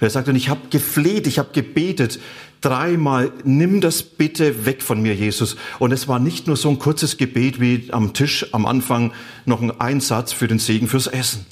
Und 0.00 0.06
er 0.06 0.08
sagt, 0.08 0.28
und 0.28 0.36
ich 0.36 0.48
habe 0.48 0.62
gefleht, 0.70 1.26
ich 1.26 1.38
habe 1.38 1.50
gebetet, 1.52 2.18
dreimal, 2.62 3.30
nimm 3.44 3.82
das 3.82 4.04
bitte 4.04 4.64
weg 4.64 4.82
von 4.82 5.02
mir, 5.02 5.14
Jesus. 5.14 5.56
Und 5.78 5.92
es 5.92 6.08
war 6.08 6.18
nicht 6.18 6.46
nur 6.46 6.56
so 6.56 6.70
ein 6.70 6.78
kurzes 6.78 7.18
Gebet 7.18 7.60
wie 7.60 7.88
am 7.90 8.14
Tisch 8.14 8.46
am 8.54 8.64
Anfang 8.64 9.12
noch 9.44 9.60
ein 9.60 9.82
Einsatz 9.82 10.32
für 10.32 10.48
den 10.48 10.60
Segen 10.60 10.88
fürs 10.88 11.08
Essen, 11.08 11.44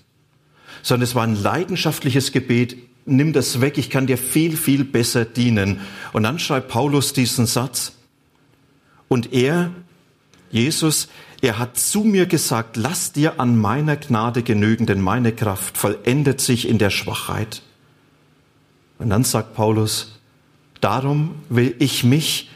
sondern 0.82 1.04
es 1.04 1.14
war 1.14 1.24
ein 1.24 1.36
leidenschaftliches 1.36 2.32
Gebet. 2.32 2.78
Nimm 3.08 3.32
das 3.32 3.60
weg, 3.60 3.78
ich 3.78 3.90
kann 3.90 4.06
dir 4.06 4.18
viel, 4.18 4.56
viel 4.56 4.84
besser 4.84 5.24
dienen. 5.24 5.80
Und 6.12 6.22
dann 6.22 6.38
schreibt 6.38 6.68
Paulus 6.68 7.12
diesen 7.12 7.46
Satz. 7.46 7.92
Und 9.08 9.32
er, 9.32 9.70
Jesus, 10.50 11.08
er 11.40 11.58
hat 11.58 11.78
zu 11.78 12.04
mir 12.04 12.26
gesagt, 12.26 12.76
lass 12.76 13.12
dir 13.12 13.40
an 13.40 13.58
meiner 13.58 13.96
Gnade 13.96 14.42
genügen, 14.42 14.86
denn 14.86 15.00
meine 15.00 15.32
Kraft 15.32 15.78
vollendet 15.78 16.40
sich 16.40 16.68
in 16.68 16.78
der 16.78 16.90
Schwachheit. 16.90 17.62
Und 18.98 19.10
dann 19.10 19.24
sagt 19.24 19.54
Paulus, 19.54 20.18
Darum 20.80 21.34
will 21.48 21.74
ich 21.78 22.04
mich 22.04 22.50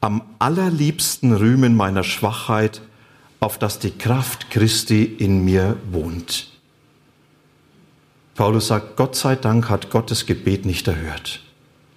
am 0.00 0.22
allerliebsten 0.38 1.32
rühmen 1.32 1.76
meiner 1.76 2.02
Schwachheit, 2.04 2.82
auf 3.40 3.58
dass 3.58 3.78
die 3.78 3.92
Kraft 3.92 4.50
Christi 4.50 5.04
in 5.04 5.44
mir 5.44 5.76
wohnt. 5.90 6.57
Paulus 8.38 8.68
sagt, 8.68 8.94
Gott 8.94 9.16
sei 9.16 9.34
Dank 9.34 9.68
hat 9.68 9.90
Gottes 9.90 10.24
Gebet 10.24 10.64
nicht 10.64 10.86
erhört. 10.86 11.40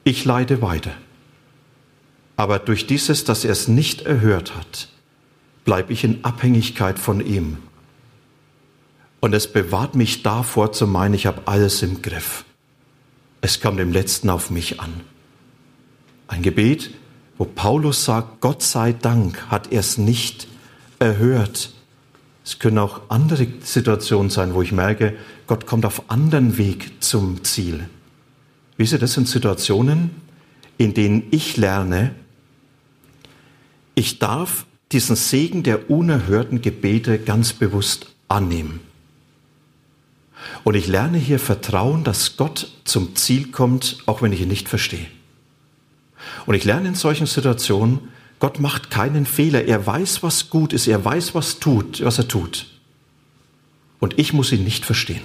Ich 0.03 0.25
leide 0.25 0.63
weiter. 0.63 0.93
Aber 2.35 2.57
durch 2.57 2.87
dieses, 2.87 3.23
dass 3.25 3.45
er 3.45 3.51
es 3.51 3.67
nicht 3.67 4.01
erhört 4.01 4.55
hat, 4.55 4.89
bleibe 5.65 5.93
ich 5.93 6.03
in 6.03 6.25
Abhängigkeit 6.25 6.97
von 6.97 7.23
ihm. 7.23 7.59
Und 9.19 9.35
es 9.35 9.53
bewahrt 9.53 9.93
mich 9.93 10.23
davor 10.23 10.71
zu 10.71 10.87
meinen, 10.87 11.13
ich 11.13 11.27
habe 11.27 11.43
alles 11.45 11.83
im 11.83 12.01
Griff. 12.01 12.43
Es 13.41 13.61
kommt 13.61 13.79
im 13.79 13.91
letzten 13.91 14.31
auf 14.31 14.49
mich 14.49 14.79
an. 14.79 15.01
Ein 16.27 16.41
Gebet, 16.41 16.89
wo 17.37 17.45
Paulus 17.45 18.03
sagt, 18.03 18.41
Gott 18.41 18.63
sei 18.63 18.93
Dank 18.93 19.51
hat 19.51 19.71
er 19.71 19.81
es 19.81 19.99
nicht 19.99 20.47
erhört. 20.97 21.71
Es 22.43 22.59
können 22.59 22.79
auch 22.79 23.01
andere 23.09 23.47
Situationen 23.63 24.29
sein, 24.29 24.53
wo 24.53 24.61
ich 24.61 24.71
merke, 24.71 25.15
Gott 25.47 25.65
kommt 25.65 25.85
auf 25.85 26.09
anderen 26.09 26.57
Weg 26.57 27.03
zum 27.03 27.43
Ziel. 27.43 27.87
Wisst 28.77 28.93
ihr, 28.93 28.99
das 28.99 29.13
sind 29.13 29.27
Situationen, 29.27 30.09
in 30.77 30.93
denen 30.93 31.23
ich 31.31 31.57
lerne, 31.57 32.15
ich 33.93 34.19
darf 34.19 34.65
diesen 34.91 35.15
Segen 35.15 35.63
der 35.63 35.89
unerhörten 35.89 36.61
Gebete 36.61 37.19
ganz 37.19 37.53
bewusst 37.53 38.07
annehmen. 38.27 38.79
Und 40.63 40.75
ich 40.75 40.87
lerne 40.87 41.17
hier 41.17 41.39
Vertrauen, 41.39 42.03
dass 42.03 42.37
Gott 42.37 42.71
zum 42.83 43.15
Ziel 43.15 43.51
kommt, 43.51 43.99
auch 44.05 44.21
wenn 44.21 44.33
ich 44.33 44.41
ihn 44.41 44.47
nicht 44.47 44.69
verstehe. 44.69 45.05
Und 46.45 46.55
ich 46.55 46.65
lerne 46.65 46.89
in 46.89 46.95
solchen 46.95 47.27
Situationen, 47.27 47.99
Gott 48.41 48.59
macht 48.59 48.89
keinen 48.89 49.27
Fehler. 49.27 49.65
Er 49.65 49.85
weiß, 49.85 50.23
was 50.23 50.49
gut 50.49 50.73
ist. 50.73 50.87
Er 50.87 51.05
weiß, 51.05 51.35
was 51.35 51.59
tut, 51.59 52.03
was 52.03 52.17
er 52.17 52.27
tut. 52.27 52.65
Und 53.99 54.17
ich 54.17 54.33
muss 54.33 54.51
ihn 54.51 54.63
nicht 54.63 54.83
verstehen. 54.83 55.21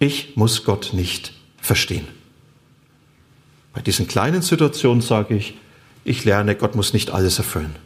Ich 0.00 0.36
muss 0.36 0.64
Gott 0.64 0.90
nicht 0.92 1.32
verstehen. 1.56 2.08
Bei 3.72 3.80
diesen 3.80 4.08
kleinen 4.08 4.42
Situationen 4.42 5.00
sage 5.00 5.36
ich, 5.36 5.54
ich 6.02 6.24
lerne, 6.24 6.56
Gott 6.56 6.74
muss 6.74 6.92
nicht 6.92 7.12
alles 7.12 7.38
erfüllen. 7.38 7.76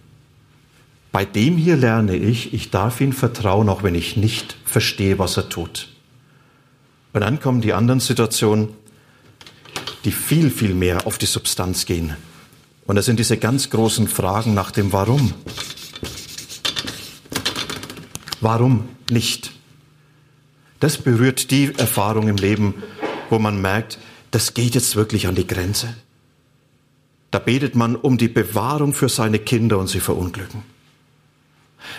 Bei 1.13 1.27
dem 1.27 1.59
hier 1.59 1.77
lerne 1.77 2.17
ich, 2.17 2.55
ich 2.55 2.71
darf 2.71 3.03
ihm 3.03 3.13
vertrauen, 3.13 3.69
auch 3.69 3.83
wenn 3.83 3.95
ich 3.95 4.17
nicht 4.17 4.57
verstehe, 4.65 5.19
was 5.19 5.37
er 5.37 5.51
tut. 5.51 5.89
Und 7.13 7.21
dann 7.21 7.39
kommen 7.39 7.61
die 7.61 7.75
anderen 7.75 8.01
Situationen, 8.01 8.71
die 10.07 10.13
viel, 10.13 10.49
viel 10.49 10.73
mehr 10.73 11.07
auf 11.07 11.19
die 11.19 11.27
Substanz 11.27 11.85
gehen. 11.85 12.17
Und 12.89 12.97
das 12.97 13.05
sind 13.05 13.21
diese 13.21 13.37
ganz 13.37 13.69
großen 13.69 14.09
Fragen 14.09 14.55
nach 14.55 14.71
dem 14.71 14.95
Warum. 14.95 15.35
Warum 18.41 18.89
nicht? 19.11 19.53
Das 20.81 20.97
berührt 20.97 21.51
die 21.51 21.75
Erfahrung 21.77 22.29
im 22.29 22.37
Leben, 22.37 22.83
wo 23.29 23.39
man 23.39 23.61
merkt, 23.61 23.99
das 24.31 24.55
geht 24.55 24.75
jetzt 24.75 24.97
wirklich 24.97 25.27
an 25.27 25.35
die 25.35 25.47
Grenze. 25.47 25.95
Da 27.31 27.39
betet 27.39 27.75
man 27.75 27.95
um 27.95 28.17
die 28.17 28.29
Bewahrung 28.29 28.95
für 28.95 29.11
seine 29.11 29.39
Kinder 29.39 29.77
und 29.79 29.89
sie 29.89 30.01
verunglücken. 30.01 30.63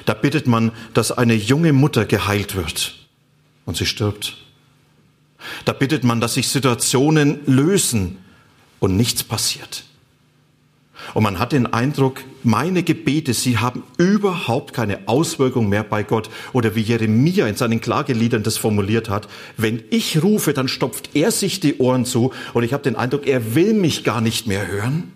Da 0.06 0.16
bittet 0.16 0.48
man, 0.48 0.72
dass 0.96 1.12
eine 1.12 1.36
junge 1.36 1.72
Mutter 1.72 2.06
geheilt 2.06 2.56
wird 2.56 2.96
und 3.66 3.78
sie 3.78 3.86
stirbt. 3.86 4.38
Da 5.66 5.74
bittet 5.74 6.04
man, 6.04 6.20
dass 6.20 6.34
sich 6.34 6.48
Situationen 6.48 7.42
lösen 7.46 8.18
und 8.80 8.98
nichts 8.98 9.24
passiert. 9.24 9.84
Und 11.14 11.24
man 11.24 11.40
hat 11.40 11.52
den 11.52 11.66
Eindruck, 11.66 12.22
meine 12.44 12.84
Gebete, 12.84 13.34
sie 13.34 13.58
haben 13.58 13.84
überhaupt 13.98 14.74
keine 14.74 15.08
Auswirkung 15.08 15.70
mehr 15.70 15.84
bei 15.84 16.04
Gott. 16.04 16.30
Oder 16.54 16.76
wie 16.76 16.82
Jeremia 16.82 17.48
in 17.48 17.56
seinen 17.56 17.82
Klageliedern 17.82 18.44
das 18.44 18.58
formuliert 18.58 19.10
hat, 19.10 19.28
wenn 19.58 19.84
ich 19.90 20.22
rufe, 20.22 20.54
dann 20.54 20.68
stopft 20.68 21.16
er 21.16 21.32
sich 21.32 21.60
die 21.60 21.78
Ohren 21.78 22.06
zu 22.06 22.32
und 22.54 22.64
ich 22.64 22.74
habe 22.74 22.84
den 22.84 22.96
Eindruck, 22.96 23.28
er 23.28 23.56
will 23.56 23.74
mich 23.74 24.04
gar 24.04 24.22
nicht 24.22 24.48
mehr 24.48 24.68
hören. 24.68 25.12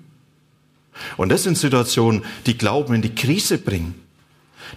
Und 1.17 1.29
das 1.29 1.43
sind 1.43 1.57
Situationen, 1.57 2.23
die 2.45 2.57
Glauben 2.57 2.93
in 2.93 3.01
die 3.01 3.15
Krise 3.15 3.57
bringen. 3.57 3.95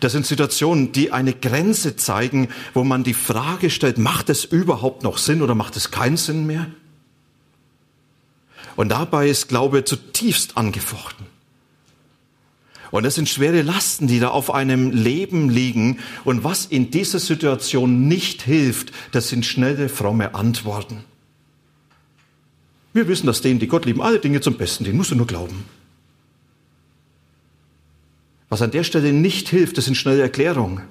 Das 0.01 0.13
sind 0.13 0.27
Situationen, 0.27 0.93
die 0.93 1.13
eine 1.13 1.33
Grenze 1.33 1.97
zeigen, 1.97 2.49
wo 2.75 2.85
man 2.85 3.05
die 3.05 3.15
Frage 3.15 3.71
stellt, 3.71 3.99
macht 3.99 4.29
es 4.29 4.45
überhaupt 4.45 5.03
noch 5.03 5.19
Sinn 5.19 5.43
oder 5.43 5.55
macht 5.55 5.77
es 5.77 5.91
keinen 5.91 6.17
Sinn 6.17 6.47
mehr? 6.47 6.67
Und 8.77 8.91
dabei 8.91 9.29
ist 9.29 9.49
Glaube 9.49 9.85
zutiefst 9.85 10.57
angefochten. 10.57 11.27
Und 12.93 13.03
das 13.03 13.17
sind 13.17 13.29
schwere 13.29 13.63
Lasten, 13.63 14.07
die 14.07 14.21
da 14.21 14.29
auf 14.29 14.55
einem 14.55 14.91
Leben 14.91 15.51
liegen. 15.51 15.99
Und 16.25 16.45
was 16.45 16.67
in 16.67 16.91
dieser 16.91 17.19
Situation 17.19 18.07
nicht 18.07 18.43
hilft, 18.43 18.93
das 19.13 19.29
sind 19.29 19.45
schnelle, 19.45 19.89
fromme 19.89 20.35
Antworten. 20.35 21.05
Wir 22.93 23.09
wissen, 23.09 23.27
dass 23.27 23.41
denen, 23.41 23.59
die 23.59 23.67
Gott 23.67 23.85
lieben, 23.85 24.01
alle 24.01 24.21
Dinge 24.21 24.41
zum 24.41 24.55
Besten 24.57 24.85
dienen. 24.85 24.97
Musst 24.97 25.11
du 25.11 25.17
nur 25.17 25.27
glauben. 25.27 25.65
Was 28.49 28.63
an 28.63 28.71
der 28.71 28.85
Stelle 28.85 29.13
nicht 29.13 29.49
hilft, 29.49 29.77
das 29.77 29.87
sind 29.87 29.97
schnelle 29.97 30.23
Erklärungen. 30.23 30.83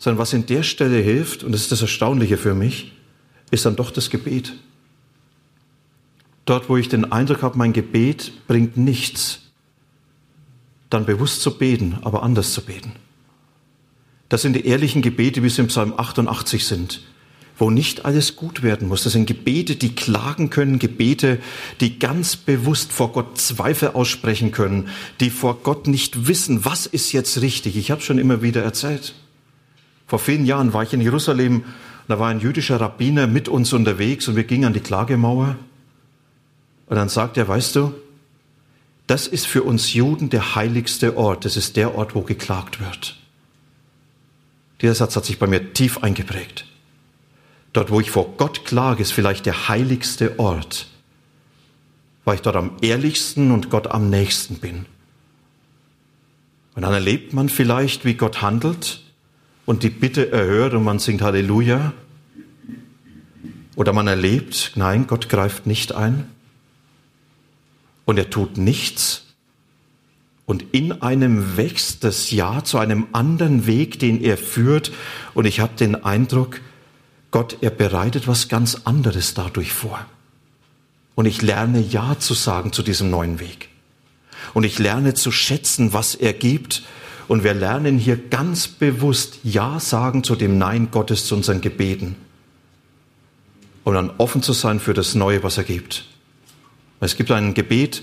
sondern 0.00 0.18
was 0.18 0.32
in 0.32 0.46
der 0.46 0.62
Stelle 0.62 0.98
hilft, 0.98 1.44
und 1.44 1.52
das 1.52 1.60
ist 1.60 1.72
das 1.72 1.82
Erstaunliche 1.82 2.38
für 2.38 2.54
mich, 2.54 2.92
ist 3.50 3.66
dann 3.66 3.76
doch 3.76 3.90
das 3.90 4.08
Gebet. 4.08 4.54
Dort, 6.44 6.68
wo 6.68 6.76
ich 6.76 6.88
den 6.88 7.10
Eindruck 7.10 7.42
habe, 7.42 7.58
mein 7.58 7.72
Gebet 7.72 8.32
bringt 8.46 8.76
nichts, 8.76 9.40
dann 10.88 11.06
bewusst 11.06 11.42
zu 11.42 11.56
beten, 11.56 11.98
aber 12.02 12.22
anders 12.22 12.52
zu 12.52 12.62
beten. 12.62 12.92
Das 14.28 14.42
sind 14.42 14.54
die 14.54 14.66
ehrlichen 14.66 15.02
Gebete, 15.02 15.42
wie 15.42 15.48
sie 15.48 15.60
im 15.60 15.68
Psalm 15.68 15.92
88 15.96 16.64
sind, 16.64 17.02
wo 17.58 17.70
nicht 17.70 18.04
alles 18.04 18.36
gut 18.36 18.62
werden 18.62 18.88
muss. 18.88 19.02
Das 19.02 19.12
sind 19.12 19.26
Gebete, 19.26 19.76
die 19.76 19.94
klagen 19.94 20.50
können, 20.50 20.78
Gebete, 20.78 21.38
die 21.80 21.98
ganz 21.98 22.36
bewusst 22.36 22.92
vor 22.92 23.12
Gott 23.12 23.38
Zweifel 23.38 23.90
aussprechen 23.90 24.52
können, 24.52 24.88
die 25.20 25.30
vor 25.30 25.58
Gott 25.62 25.88
nicht 25.88 26.28
wissen, 26.28 26.64
was 26.64 26.86
ist 26.86 27.12
jetzt 27.12 27.40
richtig. 27.40 27.76
Ich 27.76 27.90
habe 27.90 28.02
schon 28.02 28.18
immer 28.18 28.40
wieder 28.40 28.62
erzählt. 28.62 29.14
Vor 30.06 30.20
vielen 30.20 30.46
Jahren 30.46 30.72
war 30.72 30.84
ich 30.84 30.92
in 30.92 31.00
Jerusalem, 31.00 31.64
da 32.08 32.18
war 32.18 32.30
ein 32.30 32.40
jüdischer 32.40 32.80
Rabbiner 32.80 33.26
mit 33.26 33.48
uns 33.48 33.72
unterwegs 33.72 34.26
und 34.26 34.36
wir 34.36 34.44
gingen 34.44 34.64
an 34.64 34.72
die 34.72 34.80
Klagemauer. 34.80 35.56
Und 36.90 36.96
dann 36.96 37.08
sagt 37.08 37.36
er, 37.36 37.46
weißt 37.46 37.76
du, 37.76 37.94
das 39.06 39.28
ist 39.28 39.46
für 39.46 39.62
uns 39.62 39.94
Juden 39.94 40.28
der 40.28 40.56
heiligste 40.56 41.16
Ort. 41.16 41.44
Das 41.44 41.56
ist 41.56 41.76
der 41.76 41.94
Ort, 41.94 42.16
wo 42.16 42.22
geklagt 42.22 42.80
wird. 42.80 43.16
Dieser 44.80 44.96
Satz 44.96 45.14
hat 45.14 45.24
sich 45.24 45.38
bei 45.38 45.46
mir 45.46 45.72
tief 45.72 46.02
eingeprägt. 46.02 46.66
Dort, 47.72 47.92
wo 47.92 48.00
ich 48.00 48.10
vor 48.10 48.34
Gott 48.36 48.64
klage, 48.64 49.02
ist 49.02 49.12
vielleicht 49.12 49.46
der 49.46 49.68
heiligste 49.68 50.36
Ort, 50.40 50.88
weil 52.24 52.34
ich 52.34 52.42
dort 52.42 52.56
am 52.56 52.72
ehrlichsten 52.80 53.52
und 53.52 53.70
Gott 53.70 53.86
am 53.86 54.10
nächsten 54.10 54.56
bin. 54.56 54.86
Und 56.74 56.82
dann 56.82 56.92
erlebt 56.92 57.32
man 57.32 57.48
vielleicht, 57.48 58.04
wie 58.04 58.14
Gott 58.14 58.42
handelt 58.42 59.00
und 59.64 59.84
die 59.84 59.90
Bitte 59.90 60.32
erhört 60.32 60.74
und 60.74 60.82
man 60.82 60.98
singt 60.98 61.22
Halleluja. 61.22 61.92
Oder 63.76 63.92
man 63.92 64.08
erlebt, 64.08 64.72
nein, 64.74 65.06
Gott 65.06 65.28
greift 65.28 65.66
nicht 65.66 65.94
ein 65.94 66.26
und 68.04 68.18
er 68.18 68.30
tut 68.30 68.56
nichts. 68.58 69.24
Und 70.50 70.64
in 70.72 71.00
einem 71.00 71.56
wächst 71.56 72.02
das 72.02 72.32
Ja 72.32 72.64
zu 72.64 72.78
einem 72.78 73.06
anderen 73.12 73.66
Weg, 73.66 74.00
den 74.00 74.20
er 74.20 74.36
führt. 74.36 74.90
Und 75.32 75.44
ich 75.44 75.60
habe 75.60 75.76
den 75.76 75.94
Eindruck, 76.02 76.60
Gott, 77.30 77.58
er 77.60 77.70
bereitet 77.70 78.26
was 78.26 78.48
ganz 78.48 78.80
anderes 78.84 79.34
dadurch 79.34 79.72
vor. 79.72 80.04
Und 81.14 81.26
ich 81.26 81.40
lerne 81.40 81.80
Ja 81.80 82.18
zu 82.18 82.34
sagen 82.34 82.72
zu 82.72 82.82
diesem 82.82 83.10
neuen 83.10 83.38
Weg. 83.38 83.68
Und 84.52 84.64
ich 84.64 84.80
lerne 84.80 85.14
zu 85.14 85.30
schätzen, 85.30 85.92
was 85.92 86.16
er 86.16 86.32
gibt. 86.32 86.82
Und 87.28 87.44
wir 87.44 87.54
lernen 87.54 87.96
hier 87.96 88.16
ganz 88.16 88.66
bewusst 88.66 89.38
Ja 89.44 89.78
sagen 89.78 90.24
zu 90.24 90.34
dem 90.34 90.58
Nein 90.58 90.90
Gottes 90.90 91.26
zu 91.26 91.36
unseren 91.36 91.60
Gebeten. 91.60 92.16
Und 93.84 93.94
dann 93.94 94.10
offen 94.18 94.42
zu 94.42 94.52
sein 94.52 94.80
für 94.80 94.94
das 94.94 95.14
Neue, 95.14 95.44
was 95.44 95.58
er 95.58 95.64
gibt. 95.64 96.09
Es 97.00 97.16
gibt 97.16 97.30
ein 97.30 97.54
Gebet, 97.54 98.02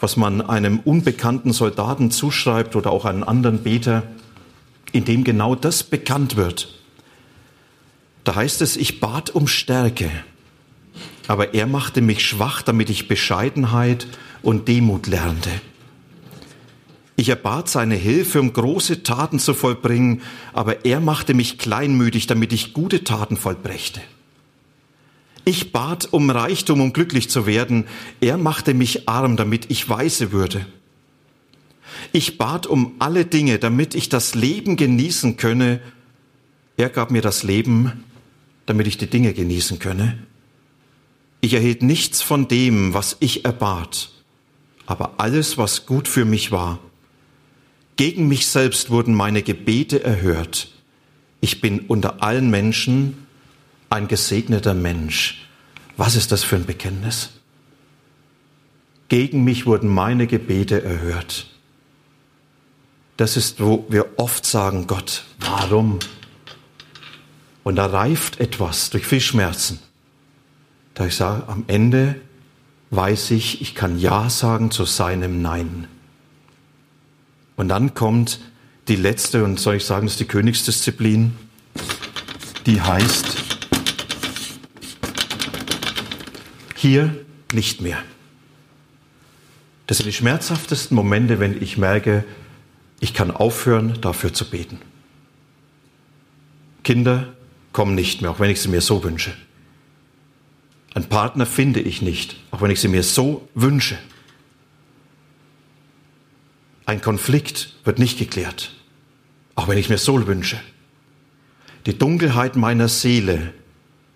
was 0.00 0.16
man 0.16 0.40
einem 0.40 0.78
unbekannten 0.80 1.52
Soldaten 1.52 2.10
zuschreibt 2.10 2.76
oder 2.76 2.90
auch 2.92 3.04
einen 3.04 3.24
anderen 3.24 3.62
Beter, 3.62 4.04
in 4.92 5.04
dem 5.04 5.24
genau 5.24 5.54
das 5.54 5.82
bekannt 5.82 6.36
wird. 6.36 6.80
Da 8.24 8.34
heißt 8.34 8.62
es, 8.62 8.76
ich 8.76 9.00
bat 9.00 9.30
um 9.30 9.48
Stärke, 9.48 10.10
aber 11.26 11.54
er 11.54 11.66
machte 11.66 12.00
mich 12.00 12.24
schwach, 12.24 12.62
damit 12.62 12.90
ich 12.90 13.08
Bescheidenheit 13.08 14.06
und 14.42 14.68
Demut 14.68 15.06
lernte. 15.06 15.50
Ich 17.16 17.30
erbat 17.30 17.68
seine 17.68 17.94
Hilfe, 17.94 18.40
um 18.40 18.52
große 18.52 19.02
Taten 19.02 19.38
zu 19.38 19.54
vollbringen, 19.54 20.22
aber 20.52 20.84
er 20.84 21.00
machte 21.00 21.34
mich 21.34 21.58
kleinmütig, 21.58 22.26
damit 22.26 22.52
ich 22.52 22.74
gute 22.74 23.04
Taten 23.04 23.36
vollbrächte. 23.36 24.00
Ich 25.48 25.70
bat 25.70 26.12
um 26.12 26.28
Reichtum, 26.28 26.80
um 26.80 26.92
glücklich 26.92 27.30
zu 27.30 27.46
werden. 27.46 27.86
Er 28.20 28.36
machte 28.36 28.74
mich 28.74 29.08
arm, 29.08 29.36
damit 29.36 29.70
ich 29.70 29.88
weise 29.88 30.32
würde. 30.32 30.66
Ich 32.12 32.36
bat 32.36 32.66
um 32.66 32.94
alle 32.98 33.24
Dinge, 33.24 33.60
damit 33.60 33.94
ich 33.94 34.08
das 34.08 34.34
Leben 34.34 34.74
genießen 34.76 35.36
könne. 35.36 35.80
Er 36.76 36.88
gab 36.88 37.12
mir 37.12 37.22
das 37.22 37.44
Leben, 37.44 38.04
damit 38.66 38.88
ich 38.88 38.98
die 38.98 39.06
Dinge 39.06 39.34
genießen 39.34 39.78
könne. 39.78 40.18
Ich 41.40 41.54
erhielt 41.54 41.80
nichts 41.80 42.22
von 42.22 42.48
dem, 42.48 42.92
was 42.92 43.16
ich 43.20 43.44
erbat, 43.44 44.10
aber 44.84 45.14
alles, 45.18 45.56
was 45.58 45.86
gut 45.86 46.08
für 46.08 46.24
mich 46.24 46.50
war. 46.50 46.80
Gegen 47.94 48.26
mich 48.26 48.48
selbst 48.48 48.90
wurden 48.90 49.14
meine 49.14 49.42
Gebete 49.42 50.02
erhört. 50.02 50.72
Ich 51.40 51.60
bin 51.60 51.78
unter 51.80 52.20
allen 52.24 52.50
Menschen 52.50 53.26
ein 53.90 54.08
gesegneter 54.08 54.74
Mensch. 54.74 55.45
Was 55.96 56.14
ist 56.14 56.32
das 56.32 56.44
für 56.44 56.56
ein 56.56 56.66
Bekenntnis? 56.66 57.30
Gegen 59.08 59.44
mich 59.44 59.66
wurden 59.66 59.88
meine 59.88 60.26
Gebete 60.26 60.82
erhört. 60.82 61.46
Das 63.16 63.36
ist, 63.36 63.60
wo 63.60 63.86
wir 63.88 64.18
oft 64.18 64.44
sagen, 64.44 64.86
Gott, 64.86 65.24
warum? 65.38 65.98
Und 67.64 67.76
da 67.76 67.86
reift 67.86 68.40
etwas 68.40 68.90
durch 68.90 69.06
viel 69.06 69.20
Schmerzen. 69.20 69.80
Da 70.94 71.06
ich 71.06 71.16
sage, 71.16 71.48
am 71.48 71.64
Ende 71.66 72.16
weiß 72.90 73.30
ich, 73.32 73.60
ich 73.60 73.74
kann 73.74 73.98
Ja 73.98 74.28
sagen 74.28 74.70
zu 74.70 74.84
seinem 74.84 75.40
Nein. 75.40 75.88
Und 77.56 77.68
dann 77.68 77.94
kommt 77.94 78.40
die 78.88 78.96
letzte, 78.96 79.44
und 79.44 79.58
soll 79.58 79.76
ich 79.76 79.84
sagen, 79.84 80.06
das 80.06 80.14
ist 80.14 80.20
die 80.20 80.26
Königsdisziplin, 80.26 81.36
die 82.66 82.80
heißt, 82.80 83.45
hier 86.86 87.12
nicht 87.52 87.80
mehr. 87.80 87.98
Das 89.86 89.98
sind 89.98 90.06
die 90.06 90.12
schmerzhaftesten 90.12 90.94
Momente, 90.94 91.40
wenn 91.40 91.60
ich 91.60 91.78
merke, 91.78 92.24
ich 93.00 93.12
kann 93.12 93.30
aufhören, 93.30 94.00
dafür 94.00 94.32
zu 94.32 94.48
beten. 94.48 94.78
Kinder 96.84 97.34
kommen 97.72 97.94
nicht 97.94 98.22
mehr, 98.22 98.30
auch 98.30 98.40
wenn 98.40 98.50
ich 98.50 98.60
sie 98.60 98.68
mir 98.68 98.80
so 98.80 99.02
wünsche. 99.02 99.36
Ein 100.94 101.08
Partner 101.08 101.44
finde 101.44 101.80
ich 101.80 102.02
nicht, 102.02 102.36
auch 102.52 102.62
wenn 102.62 102.70
ich 102.70 102.80
sie 102.80 102.88
mir 102.88 103.02
so 103.02 103.48
wünsche. 103.54 103.98
Ein 106.84 107.00
Konflikt 107.00 107.74
wird 107.84 107.98
nicht 107.98 108.16
geklärt, 108.16 108.72
auch 109.56 109.66
wenn 109.66 109.76
ich 109.76 109.88
mir 109.88 109.98
so 109.98 110.24
wünsche. 110.26 110.60
Die 111.84 111.98
Dunkelheit 111.98 112.54
meiner 112.54 112.88
Seele 112.88 113.52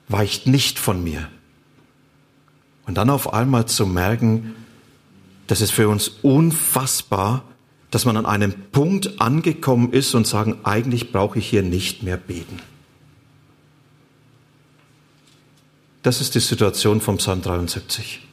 weicht 0.09 0.47
nicht 0.47 0.79
von 0.79 1.03
mir, 1.03 1.29
und 2.91 2.97
dann 2.97 3.09
auf 3.09 3.33
einmal 3.33 3.67
zu 3.67 3.87
merken, 3.87 4.57
das 5.47 5.61
ist 5.61 5.71
für 5.71 5.89
uns 5.89 6.09
unfassbar, 6.23 7.45
dass 7.93 8.05
man 8.05 8.17
an 8.17 8.27
einem 8.27 8.53
Punkt 8.73 9.21
angekommen 9.21 9.93
ist 9.93 10.13
und 10.17 10.27
sagen, 10.27 10.57
eigentlich 10.65 11.13
brauche 11.13 11.39
ich 11.39 11.49
hier 11.49 11.63
nicht 11.63 12.03
mehr 12.03 12.17
beten. 12.17 12.59
Das 16.03 16.21
ist 16.21 16.35
die 16.35 16.41
Situation 16.41 17.01
vom 17.01 17.19
Psalm 17.19 17.43
73, 17.43 18.27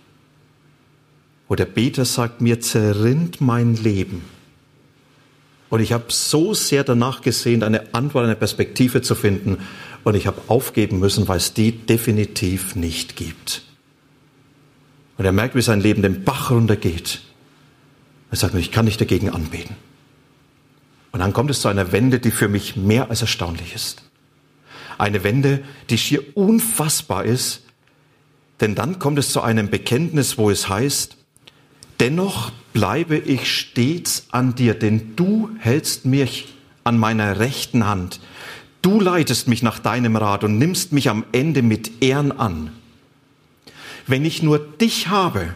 wo 1.47 1.53
der 1.53 1.65
Beter 1.65 2.03
sagt, 2.03 2.41
mir 2.41 2.59
zerrinnt 2.59 3.39
mein 3.39 3.75
Leben. 3.75 4.23
Und 5.69 5.81
ich 5.81 5.93
habe 5.93 6.05
so 6.07 6.55
sehr 6.55 6.83
danach 6.83 7.21
gesehen, 7.21 7.61
eine 7.61 7.93
Antwort, 7.93 8.25
eine 8.25 8.35
Perspektive 8.35 9.03
zu 9.03 9.13
finden. 9.13 9.59
Und 10.03 10.15
ich 10.15 10.25
habe 10.25 10.41
aufgeben 10.47 10.97
müssen, 10.97 11.27
weil 11.27 11.37
es 11.37 11.53
die 11.53 11.73
definitiv 11.73 12.75
nicht 12.75 13.15
gibt. 13.15 13.66
Und 15.17 15.25
er 15.25 15.31
merkt, 15.31 15.55
wie 15.55 15.61
sein 15.61 15.81
Leben 15.81 16.01
den 16.01 16.23
Bach 16.23 16.51
runtergeht. 16.51 17.21
Er 18.29 18.37
sagt, 18.37 18.55
ich 18.55 18.71
kann 18.71 18.85
nicht 18.85 19.01
dagegen 19.01 19.29
anbeten. 19.29 19.75
Und 21.11 21.19
dann 21.19 21.33
kommt 21.33 21.49
es 21.49 21.61
zu 21.61 21.67
einer 21.67 21.91
Wende, 21.91 22.19
die 22.19 22.31
für 22.31 22.47
mich 22.47 22.75
mehr 22.75 23.09
als 23.09 23.21
erstaunlich 23.21 23.73
ist. 23.73 24.03
Eine 24.97 25.23
Wende, 25.23 25.63
die 25.89 25.97
schier 25.97 26.37
unfassbar 26.37 27.23
ist, 27.25 27.63
denn 28.59 28.75
dann 28.75 28.99
kommt 28.99 29.19
es 29.19 29.31
zu 29.31 29.41
einem 29.41 29.69
Bekenntnis, 29.69 30.37
wo 30.37 30.49
es 30.49 30.67
heißt, 30.67 31.17
dennoch 31.99 32.51
bleibe 32.73 33.17
ich 33.17 33.51
stets 33.51 34.27
an 34.31 34.55
dir, 34.55 34.73
denn 34.73 35.15
du 35.15 35.49
hältst 35.59 36.05
mich 36.05 36.53
an 36.83 36.97
meiner 36.97 37.39
rechten 37.39 37.85
Hand. 37.85 38.19
Du 38.81 38.99
leitest 38.99 39.47
mich 39.47 39.63
nach 39.63 39.79
deinem 39.79 40.15
Rat 40.15 40.43
und 40.43 40.57
nimmst 40.57 40.93
mich 40.93 41.09
am 41.09 41.25
Ende 41.31 41.61
mit 41.61 42.03
Ehren 42.03 42.31
an. 42.31 42.71
Wenn 44.07 44.25
ich 44.25 44.41
nur 44.41 44.57
dich 44.59 45.09
habe, 45.09 45.53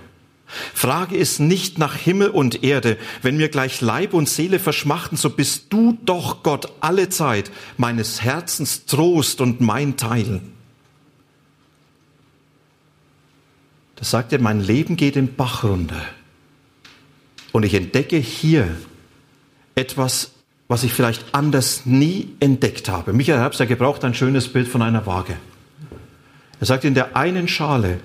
frage 0.74 1.18
es 1.18 1.40
nicht 1.40 1.78
nach 1.78 1.96
Himmel 1.96 2.30
und 2.30 2.64
Erde. 2.64 2.98
Wenn 3.22 3.38
mir 3.38 3.50
gleich 3.50 3.82
Leib 3.82 4.14
und 4.14 4.28
Seele 4.28 4.60
verschmachten, 4.60 5.18
so 5.18 5.30
bist 5.30 5.68
du 5.70 5.98
doch 6.04 6.44
Gott 6.44 6.72
alle 6.82 7.10
Zeit 7.10 7.52
meines 7.78 8.22
Herzens 8.22 8.86
Trost 8.86 9.42
und 9.42 9.62
mein 9.62 9.98
Teil. 9.98 10.42
Das 13.96 14.12
sagt 14.12 14.34
er, 14.34 14.40
mein 14.40 14.62
Leben 14.62 14.98
geht 14.98 15.16
den 15.16 15.36
Bach 15.36 15.64
runter. 15.64 16.02
Und 17.52 17.64
ich 17.64 17.74
entdecke 17.74 18.18
hier 18.18 18.76
etwas, 19.76 20.32
was 20.68 20.84
ich 20.84 20.94
vielleicht 20.94 21.36
anders 21.36 21.86
nie 21.86 22.30
entdeckt 22.40 22.90
habe. 22.90 23.14
Michael 23.14 23.40
Herbst, 23.40 23.60
er 23.60 23.66
gebraucht 23.68 24.04
ein 24.04 24.14
schönes 24.14 24.52
Bild 24.52 24.68
von 24.68 24.82
einer 24.82 25.06
Waage. 25.06 25.38
Er 26.60 26.66
sagt, 26.66 26.86
in 26.86 26.94
der 26.94 27.16
einen 27.16 27.48
Schale 27.48 28.00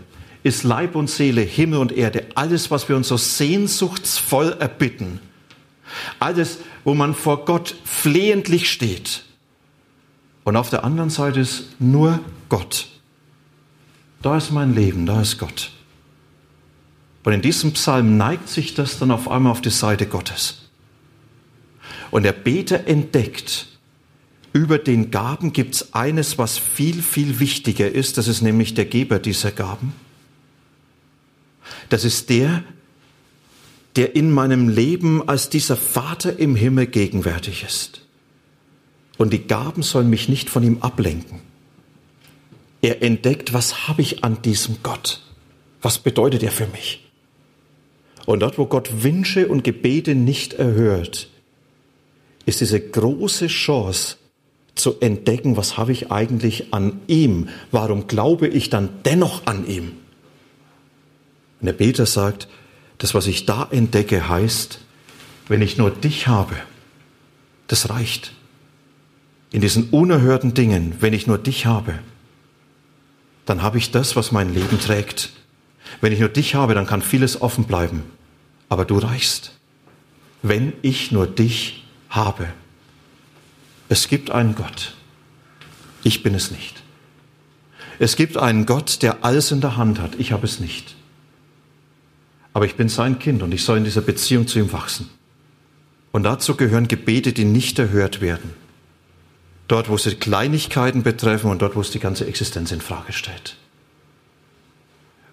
ist 0.47 0.63
Leib 0.63 0.95
und 0.95 1.11
Seele, 1.11 1.41
Himmel 1.41 1.81
und 1.81 1.91
Erde, 1.91 2.25
alles, 2.37 2.71
was 2.71 2.89
wir 2.89 2.95
uns 2.95 3.09
so 3.09 3.17
sehnsuchtsvoll 3.17 4.57
erbitten. 4.61 5.19
Alles, 6.21 6.59
wo 6.85 6.95
man 6.95 7.15
vor 7.15 7.45
Gott 7.45 7.75
flehentlich 7.85 8.71
steht. 8.71 9.25
Und 10.45 10.55
auf 10.55 10.71
der 10.71 10.85
anderen 10.85 11.11
Seite 11.11 11.41
ist 11.41 11.81
nur 11.81 12.21
Gott. 12.49 12.87
Da 14.23 14.37
ist 14.37 14.53
mein 14.53 14.73
Leben, 14.73 15.05
da 15.05 15.21
ist 15.21 15.39
Gott. 15.39 15.73
Und 17.25 17.33
in 17.33 17.43
diesem 17.43 17.73
Psalm 17.73 18.17
neigt 18.17 18.49
sich 18.49 18.75
das 18.75 19.01
dann 19.01 19.11
auf 19.11 19.29
einmal 19.29 19.51
auf 19.51 19.61
die 19.61 19.71
Seite 19.71 20.07
Gottes. 20.07 20.69
Und 22.13 22.23
der 22.23 22.33
Beter 22.33 22.87
entdeckt, 22.87 23.67
über 24.53 24.79
den 24.79 25.11
Gaben 25.11 25.53
gibt 25.53 25.75
es 25.75 25.93
eines, 25.93 26.39
was 26.39 26.57
viel, 26.57 27.03
viel 27.03 27.41
wichtiger 27.41 27.91
ist. 27.91 28.17
Das 28.17 28.29
ist 28.29 28.43
nämlich 28.43 28.75
der 28.75 28.85
Geber 28.85 29.19
dieser 29.19 29.51
Gaben. 29.51 29.93
Das 31.89 32.05
ist 32.05 32.31
der, 32.31 32.65
der 33.97 34.15
in 34.15 34.31
meinem 34.31 34.69
Leben 34.69 35.27
als 35.29 35.49
dieser 35.49 35.77
Vater 35.77 36.39
im 36.39 36.55
Himmel 36.55 36.87
gegenwärtig 36.87 37.65
ist. 37.65 38.03
Und 39.17 39.33
die 39.33 39.47
Gaben 39.47 39.83
sollen 39.83 40.11
mich 40.11 40.29
nicht 40.29 40.51
von 40.51 40.63
ihm 40.63 40.79
ablenken. 40.83 41.41
Er 42.83 43.03
entdeckt, 43.03 43.55
was 43.55 43.89
habe 43.89 44.03
ich 44.03 44.23
an 44.23 44.43
diesem 44.43 44.77
Gott? 44.83 45.23
Was 45.81 45.99
bedeutet 45.99 46.43
er 46.43 46.53
für 46.53 46.67
mich? 46.67 47.05
Und 48.27 48.41
dort, 48.41 48.59
wo 48.59 48.67
Gott 48.67 49.03
Wünsche 49.03 49.49
und 49.49 49.65
Gebete 49.65 50.15
nicht 50.15 50.53
erhört, 50.55 51.31
ist 52.45 52.61
diese 52.61 52.81
große 52.81 53.47
Chance 53.47 54.17
zu 54.75 55.01
entdecken, 55.01 55.57
was 55.57 55.79
habe 55.79 55.93
ich 55.93 56.13
eigentlich 56.13 56.75
an 56.75 57.01
ihm? 57.07 57.49
Warum 57.71 58.09
glaube 58.09 58.47
ich 58.47 58.69
dann 58.69 58.91
dennoch 59.05 59.47
an 59.47 59.67
ihm? 59.67 59.93
Und 61.61 61.67
der 61.67 61.73
Beter 61.73 62.07
sagt, 62.07 62.49
das, 62.99 63.15
was 63.15 63.27
ich 63.27 63.47
da 63.47 63.69
entdecke, 63.71 64.29
heißt, 64.29 64.81
wenn 65.49 65.63
ich 65.63 65.77
nur 65.77 65.91
dich 65.91 66.27
habe, 66.27 66.57
das 67.69 67.91
reicht. 67.91 68.33
In 69.53 69.61
diesen 69.61 69.91
unerhörten 69.91 70.55
Dingen, 70.55 70.97
wenn 71.01 71.13
ich 71.13 71.27
nur 71.27 71.39
dich 71.39 71.67
habe, 71.67 71.99
dann 73.45 73.63
habe 73.63 73.79
ich 73.79 73.91
das, 73.91 74.17
was 74.17 74.33
mein 74.33 74.53
Leben 74.53 74.81
trägt. 74.81 75.31
Wenn 76.01 76.13
ich 76.13 76.19
nur 76.21 76.29
dich 76.29 76.55
habe, 76.55 76.75
dann 76.75 76.87
kann 76.87 77.01
vieles 77.01 77.41
offen 77.41 77.65
bleiben. 77.65 78.03
Aber 78.69 78.85
du 78.85 78.99
reichst. 78.99 79.53
Wenn 80.43 80.73
ich 80.83 81.13
nur 81.13 81.27
dich 81.27 81.85
habe. 82.11 82.49
Es 83.89 84.09
gibt 84.09 84.31
einen 84.31 84.57
Gott. 84.57 84.95
Ich 86.03 86.23
bin 86.23 86.35
es 86.35 86.51
nicht. 86.51 86.83
Es 87.99 88.17
gibt 88.17 88.37
einen 88.37 88.67
Gott, 88.67 89.03
der 89.03 89.25
alles 89.25 89.53
in 89.53 89.61
der 89.61 89.77
Hand 89.77 90.01
hat. 90.01 90.17
Ich 90.19 90.33
habe 90.33 90.45
es 90.45 90.61
nicht. 90.61 90.97
Aber 92.57 92.65
ich 92.65 92.77
bin 92.77 92.89
sein 92.89 93.19
Kind 93.19 93.43
und 93.43 93.53
ich 93.53 93.65
soll 93.65 93.77
in 93.77 93.85
dieser 93.85 94.01
Beziehung 94.01 94.47
zu 94.47 94.59
ihm 94.59 94.73
wachsen. 94.73 95.11
Und 96.11 96.23
dazu 96.23 96.57
gehören 96.57 96.89
Gebete, 96.89 97.35
die 97.35 97.45
nicht 97.45 97.79
erhört 97.79 98.23
werden. 98.23 98.55
Dort, 99.69 99.91
wo 99.91 99.99
sie 99.99 100.15
Kleinigkeiten 100.15 101.03
betreffen 101.03 101.51
und 101.51 101.61
dort, 101.61 101.77
wo 101.77 101.83
es 101.83 101.91
die 101.91 101.99
ganze 101.99 102.27
Existenz 102.27 102.73
in 102.73 102.81
Frage 102.81 103.13
stellt. 103.13 103.59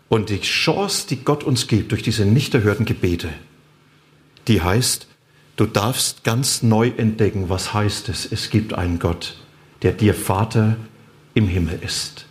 Und 0.09 0.31
die 0.31 0.41
Chance, 0.41 1.07
die 1.07 1.23
Gott 1.23 1.45
uns 1.45 1.69
gibt 1.69 1.93
durch 1.93 2.03
diese 2.03 2.25
nicht 2.25 2.53
erhörten 2.55 2.83
Gebete, 2.83 3.29
die 4.49 4.62
heißt, 4.62 5.07
du 5.55 5.65
darfst 5.65 6.25
ganz 6.25 6.62
neu 6.62 6.89
entdecken, 6.89 7.47
was 7.47 7.73
heißt 7.73 8.09
es, 8.09 8.29
es 8.29 8.49
gibt 8.49 8.73
einen 8.73 8.99
Gott, 8.99 9.38
der 9.81 9.93
dir 9.93 10.13
Vater 10.13 10.75
im 11.36 11.47
Himmel 11.47 11.79
ist. 11.81 12.25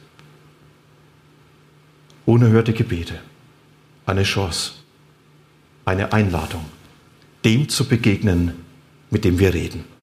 Unerhörte 2.27 2.75
Gebete, 2.75 3.21
eine 4.05 4.25
Chance 4.25 4.82
eine 5.85 6.13
Einladung, 6.13 6.65
dem 7.45 7.69
zu 7.69 7.89
begegnen, 7.89 8.53
mit 9.11 9.25
dem 9.25 9.39
wir 9.39 9.53
reden. 9.53 9.93